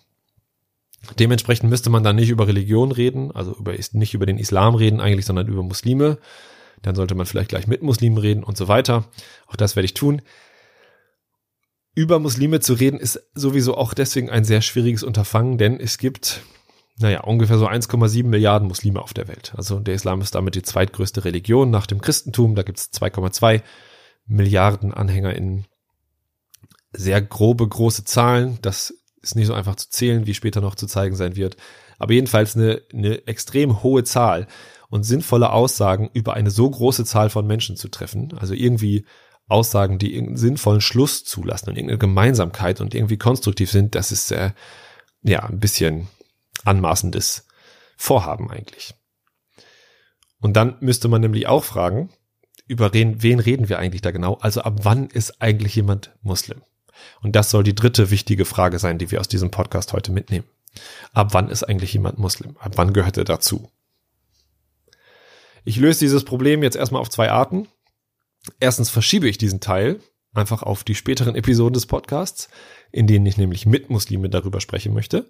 Dementsprechend 1.19 1.69
müsste 1.69 1.89
man 1.89 2.03
dann 2.03 2.15
nicht 2.15 2.29
über 2.29 2.47
Religion 2.47 2.91
reden, 2.91 3.31
also 3.31 3.55
über, 3.55 3.73
nicht 3.91 4.13
über 4.13 4.25
den 4.25 4.37
Islam 4.37 4.75
reden 4.75 5.01
eigentlich, 5.01 5.25
sondern 5.25 5.47
über 5.47 5.61
Muslime, 5.61 6.17
dann 6.85 6.95
sollte 6.95 7.15
man 7.15 7.25
vielleicht 7.25 7.49
gleich 7.49 7.67
mit 7.67 7.81
Muslimen 7.81 8.17
reden 8.17 8.43
und 8.43 8.57
so 8.57 8.67
weiter. 8.67 9.05
Auch 9.47 9.55
das 9.55 9.75
werde 9.75 9.85
ich 9.85 9.95
tun. 9.95 10.21
Über 11.95 12.19
Muslime 12.19 12.59
zu 12.59 12.73
reden 12.73 12.99
ist 12.99 13.21
sowieso 13.33 13.75
auch 13.75 13.93
deswegen 13.93 14.29
ein 14.29 14.43
sehr 14.43 14.61
schwieriges 14.61 15.01
Unterfangen, 15.01 15.57
denn 15.57 15.79
es 15.79 15.97
gibt, 15.97 16.41
naja, 16.99 17.21
ungefähr 17.21 17.57
so 17.57 17.67
1,7 17.67 18.25
Milliarden 18.25 18.67
Muslime 18.67 19.01
auf 19.01 19.13
der 19.13 19.27
Welt. 19.27 19.53
Also 19.55 19.79
der 19.79 19.95
Islam 19.95 20.21
ist 20.21 20.35
damit 20.35 20.55
die 20.55 20.61
zweitgrößte 20.61 21.25
Religion 21.25 21.71
nach 21.71 21.87
dem 21.87 22.01
Christentum. 22.01 22.53
Da 22.53 22.63
gibt 22.63 22.77
es 22.77 22.91
2,2 22.91 23.61
Milliarden 24.27 24.93
Anhänger 24.93 25.33
in 25.33 25.65
sehr 26.91 27.21
grobe, 27.21 27.67
große 27.67 28.03
Zahlen. 28.03 28.59
Das 28.61 28.93
ist 29.21 29.35
nicht 29.35 29.47
so 29.47 29.53
einfach 29.53 29.75
zu 29.75 29.89
zählen, 29.89 30.27
wie 30.27 30.33
später 30.33 30.61
noch 30.61 30.75
zu 30.75 30.87
zeigen 30.87 31.15
sein 31.15 31.35
wird. 31.35 31.57
Aber 31.97 32.13
jedenfalls 32.13 32.55
eine, 32.55 32.81
eine 32.93 33.27
extrem 33.27 33.83
hohe 33.83 34.03
Zahl 34.03 34.47
und 34.89 35.03
sinnvolle 35.03 35.51
Aussagen 35.51 36.09
über 36.13 36.33
eine 36.33 36.51
so 36.51 36.69
große 36.69 37.05
Zahl 37.05 37.29
von 37.29 37.47
Menschen 37.47 37.75
zu 37.75 37.89
treffen. 37.89 38.33
Also 38.37 38.53
irgendwie 38.53 39.05
Aussagen, 39.47 39.99
die 39.99 40.13
irgendeinen 40.13 40.37
sinnvollen 40.37 40.81
Schluss 40.81 41.23
zulassen 41.23 41.69
und 41.69 41.75
irgendeine 41.75 41.99
Gemeinsamkeit 41.99 42.81
und 42.81 42.95
irgendwie 42.95 43.17
konstruktiv 43.17 43.69
sind, 43.69 43.95
das 43.95 44.11
ist 44.11 44.31
äh, 44.31 44.51
ja 45.21 45.43
ein 45.43 45.59
bisschen 45.59 46.07
anmaßendes 46.63 47.45
Vorhaben 47.97 48.49
eigentlich. 48.49 48.95
Und 50.39 50.53
dann 50.53 50.75
müsste 50.79 51.07
man 51.07 51.21
nämlich 51.21 51.47
auch 51.47 51.63
fragen, 51.63 52.09
über 52.67 52.93
wen, 52.93 53.21
wen 53.21 53.39
reden 53.39 53.69
wir 53.69 53.79
eigentlich 53.79 54.01
da 54.01 54.11
genau? 54.11 54.35
Also 54.35 54.61
ab 54.61 54.79
wann 54.83 55.07
ist 55.07 55.41
eigentlich 55.41 55.75
jemand 55.75 56.11
Muslim? 56.23 56.61
Und 57.21 57.35
das 57.35 57.49
soll 57.49 57.63
die 57.63 57.75
dritte 57.75 58.09
wichtige 58.09 58.45
Frage 58.45 58.79
sein, 58.79 58.97
die 58.97 59.11
wir 59.11 59.19
aus 59.19 59.27
diesem 59.27 59.51
Podcast 59.51 59.93
heute 59.93 60.11
mitnehmen. 60.11 60.45
Ab 61.13 61.33
wann 61.33 61.49
ist 61.49 61.63
eigentlich 61.63 61.93
jemand 61.93 62.19
Muslim? 62.19 62.57
Ab 62.59 62.73
wann 62.75 62.93
gehört 62.93 63.17
er 63.17 63.23
dazu? 63.23 63.69
Ich 65.63 65.77
löse 65.77 65.99
dieses 65.99 66.25
Problem 66.25 66.61
jetzt 66.63 66.75
erstmal 66.75 67.01
auf 67.01 67.09
zwei 67.09 67.31
Arten. 67.31 67.67
Erstens 68.59 68.89
verschiebe 68.89 69.27
ich 69.27 69.37
diesen 69.37 69.59
Teil 69.59 69.99
einfach 70.33 70.63
auf 70.63 70.83
die 70.83 70.95
späteren 70.95 71.35
Episoden 71.35 71.73
des 71.73 71.85
Podcasts, 71.85 72.49
in 72.91 73.07
denen 73.07 73.25
ich 73.25 73.37
nämlich 73.37 73.65
mit 73.65 73.89
Muslime 73.89 74.29
darüber 74.29 74.61
sprechen 74.61 74.93
möchte. 74.93 75.25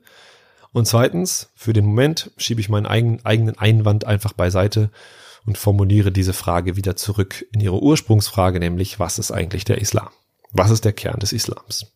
Und 0.74 0.88
zweitens, 0.88 1.52
für 1.56 1.72
den 1.72 1.86
Moment 1.86 2.32
schiebe 2.38 2.60
ich 2.60 2.68
meinen 2.68 2.86
eigenen, 2.86 3.26
eigenen 3.26 3.58
Einwand 3.58 4.06
einfach 4.06 4.34
beiseite 4.34 4.92
und 5.46 5.58
formuliere 5.58 6.12
diese 6.12 6.34
Frage 6.34 6.76
wieder 6.76 6.96
zurück 6.98 7.46
in 7.54 7.62
ihre 7.62 7.82
Ursprungsfrage, 7.82 8.60
nämlich 8.60 9.00
was 9.00 9.20
ist 9.20 9.32
eigentlich 9.32 9.64
der 9.64 9.80
Islam? 9.80 10.10
Was 10.52 10.72
ist 10.72 10.84
der 10.84 10.94
Kern 10.94 11.20
des 11.20 11.32
Islams? 11.32 11.94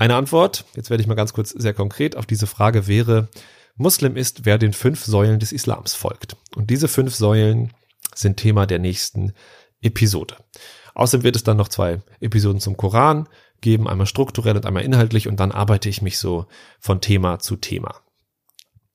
Eine 0.00 0.14
Antwort, 0.14 0.64
jetzt 0.74 0.88
werde 0.88 1.02
ich 1.02 1.06
mal 1.06 1.14
ganz 1.14 1.34
kurz 1.34 1.50
sehr 1.50 1.74
konkret 1.74 2.16
auf 2.16 2.24
diese 2.24 2.46
Frage 2.46 2.86
wäre, 2.86 3.28
Muslim 3.76 4.16
ist, 4.16 4.46
wer 4.46 4.56
den 4.56 4.72
fünf 4.72 5.04
Säulen 5.04 5.38
des 5.38 5.52
Islams 5.52 5.92
folgt. 5.92 6.38
Und 6.56 6.70
diese 6.70 6.88
fünf 6.88 7.14
Säulen 7.14 7.74
sind 8.14 8.38
Thema 8.38 8.64
der 8.64 8.78
nächsten 8.78 9.34
Episode. 9.82 10.36
Außerdem 10.94 11.22
wird 11.22 11.36
es 11.36 11.44
dann 11.44 11.58
noch 11.58 11.68
zwei 11.68 12.00
Episoden 12.18 12.62
zum 12.62 12.78
Koran 12.78 13.28
geben, 13.60 13.86
einmal 13.86 14.06
strukturell 14.06 14.56
und 14.56 14.64
einmal 14.64 14.84
inhaltlich 14.84 15.28
und 15.28 15.38
dann 15.38 15.52
arbeite 15.52 15.90
ich 15.90 16.00
mich 16.00 16.16
so 16.16 16.46
von 16.78 17.02
Thema 17.02 17.38
zu 17.38 17.56
Thema. 17.56 18.00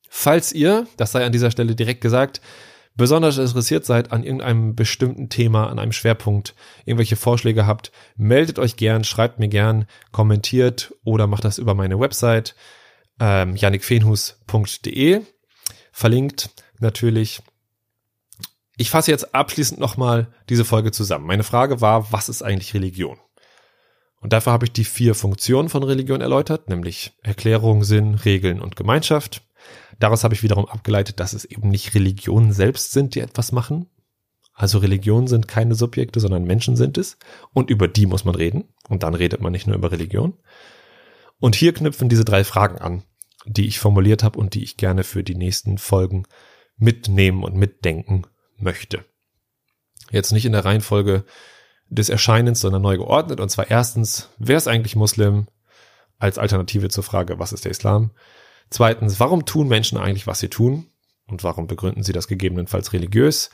Falls 0.08 0.50
ihr, 0.50 0.88
das 0.96 1.12
sei 1.12 1.24
an 1.24 1.30
dieser 1.30 1.52
Stelle 1.52 1.76
direkt 1.76 2.00
gesagt, 2.00 2.40
besonders 2.96 3.38
interessiert 3.38 3.84
seid 3.84 4.12
an 4.12 4.24
irgendeinem 4.24 4.74
bestimmten 4.74 5.28
Thema, 5.28 5.68
an 5.68 5.78
einem 5.78 5.92
Schwerpunkt, 5.92 6.54
irgendwelche 6.84 7.16
Vorschläge 7.16 7.66
habt, 7.66 7.92
meldet 8.16 8.58
euch 8.58 8.76
gern, 8.76 9.04
schreibt 9.04 9.38
mir 9.38 9.48
gern, 9.48 9.86
kommentiert 10.12 10.94
oder 11.04 11.26
macht 11.26 11.44
das 11.44 11.58
über 11.58 11.74
meine 11.74 12.00
Website 12.00 12.54
ähm, 13.20 13.56
janikfenhus.de, 13.56 15.20
verlinkt 15.92 16.50
natürlich. 16.80 17.42
Ich 18.76 18.90
fasse 18.90 19.10
jetzt 19.10 19.34
abschließend 19.34 19.80
nochmal 19.80 20.28
diese 20.50 20.64
Folge 20.64 20.92
zusammen. 20.92 21.26
Meine 21.26 21.44
Frage 21.44 21.80
war, 21.80 22.12
was 22.12 22.28
ist 22.28 22.42
eigentlich 22.42 22.74
Religion? 22.74 23.18
Und 24.20 24.32
dafür 24.32 24.52
habe 24.52 24.66
ich 24.66 24.72
die 24.72 24.84
vier 24.84 25.14
Funktionen 25.14 25.68
von 25.68 25.82
Religion 25.82 26.20
erläutert, 26.20 26.68
nämlich 26.68 27.12
Erklärung, 27.22 27.84
Sinn, 27.84 28.14
Regeln 28.14 28.60
und 28.60 28.76
Gemeinschaft. 28.76 29.42
Daraus 29.98 30.24
habe 30.24 30.34
ich 30.34 30.42
wiederum 30.42 30.66
abgeleitet, 30.66 31.20
dass 31.20 31.32
es 31.32 31.44
eben 31.44 31.68
nicht 31.68 31.94
Religionen 31.94 32.52
selbst 32.52 32.92
sind, 32.92 33.14
die 33.14 33.20
etwas 33.20 33.52
machen. 33.52 33.88
Also 34.52 34.78
Religionen 34.78 35.26
sind 35.26 35.48
keine 35.48 35.74
Subjekte, 35.74 36.18
sondern 36.20 36.44
Menschen 36.44 36.76
sind 36.76 36.96
es. 36.98 37.18
Und 37.52 37.70
über 37.70 37.88
die 37.88 38.06
muss 38.06 38.24
man 38.24 38.34
reden. 38.34 38.64
Und 38.88 39.02
dann 39.02 39.14
redet 39.14 39.40
man 39.40 39.52
nicht 39.52 39.66
nur 39.66 39.76
über 39.76 39.92
Religion. 39.92 40.34
Und 41.38 41.54
hier 41.54 41.74
knüpfen 41.74 42.08
diese 42.08 42.24
drei 42.24 42.42
Fragen 42.44 42.78
an, 42.78 43.02
die 43.44 43.66
ich 43.66 43.78
formuliert 43.78 44.22
habe 44.22 44.38
und 44.38 44.54
die 44.54 44.62
ich 44.62 44.76
gerne 44.76 45.04
für 45.04 45.22
die 45.22 45.34
nächsten 45.34 45.76
Folgen 45.76 46.24
mitnehmen 46.78 47.44
und 47.44 47.54
mitdenken 47.54 48.22
möchte. 48.56 49.04
Jetzt 50.10 50.32
nicht 50.32 50.46
in 50.46 50.52
der 50.52 50.64
Reihenfolge 50.64 51.24
des 51.88 52.08
Erscheinens, 52.08 52.60
sondern 52.60 52.82
neu 52.82 52.96
geordnet. 52.96 53.40
Und 53.40 53.50
zwar 53.50 53.70
erstens, 53.70 54.30
wer 54.38 54.56
ist 54.56 54.68
eigentlich 54.68 54.96
Muslim? 54.96 55.46
Als 56.18 56.38
Alternative 56.38 56.88
zur 56.88 57.04
Frage, 57.04 57.38
was 57.38 57.52
ist 57.52 57.66
der 57.66 57.72
Islam? 57.72 58.12
Zweitens, 58.70 59.20
warum 59.20 59.46
tun 59.46 59.68
Menschen 59.68 59.98
eigentlich, 59.98 60.26
was 60.26 60.40
sie 60.40 60.48
tun? 60.48 60.86
Und 61.28 61.42
warum 61.42 61.66
begründen 61.66 62.04
sie 62.04 62.12
das 62.12 62.28
gegebenenfalls 62.28 62.92
religiös? 62.92 63.50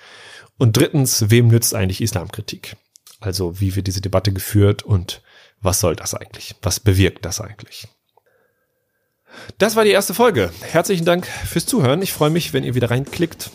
Und 0.58 0.76
drittens, 0.76 1.30
wem 1.30 1.48
nützt 1.48 1.74
eigentlich 1.74 2.00
Islamkritik? 2.00 2.76
Also, 3.20 3.60
wie 3.60 3.74
wird 3.76 3.86
diese 3.86 4.00
Debatte 4.00 4.32
geführt 4.32 4.82
und 4.82 5.22
was 5.60 5.80
soll 5.80 5.96
das 5.96 6.14
eigentlich? 6.14 6.54
Was 6.60 6.80
bewirkt 6.80 7.24
das 7.24 7.40
eigentlich? 7.40 7.88
Das 9.58 9.76
war 9.76 9.84
die 9.84 9.90
erste 9.90 10.12
Folge. 10.12 10.50
Herzlichen 10.60 11.04
Dank 11.04 11.26
fürs 11.26 11.66
Zuhören. 11.66 12.02
Ich 12.02 12.12
freue 12.12 12.30
mich, 12.30 12.52
wenn 12.52 12.64
ihr 12.64 12.74
wieder 12.74 12.90
reinklickt. 12.90 13.50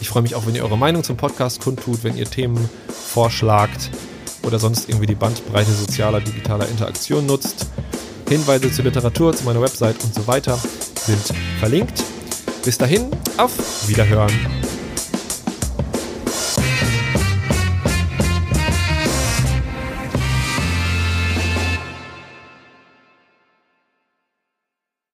Ich 0.00 0.08
freue 0.08 0.22
mich 0.22 0.34
auch, 0.34 0.46
wenn 0.46 0.54
ihr 0.54 0.64
eure 0.64 0.78
Meinung 0.78 1.02
zum 1.02 1.16
Podcast 1.16 1.60
kundtut, 1.60 2.04
wenn 2.04 2.16
ihr 2.16 2.30
Themen 2.30 2.70
vorschlagt 2.88 3.90
oder 4.44 4.58
sonst 4.58 4.88
irgendwie 4.88 5.06
die 5.06 5.14
Bandbreite 5.14 5.72
sozialer, 5.72 6.20
digitaler 6.20 6.68
Interaktion 6.68 7.26
nutzt. 7.26 7.66
Hinweise 8.28 8.70
zur 8.70 8.84
Literatur, 8.84 9.34
zu 9.34 9.44
meiner 9.44 9.60
Website 9.60 9.96
und 10.04 10.14
so 10.14 10.26
weiter 10.26 10.58
sind 10.96 11.34
verlinkt. 11.58 12.04
Bis 12.64 12.76
dahin, 12.76 13.06
auf 13.38 13.52
Wiederhören. 13.88 14.67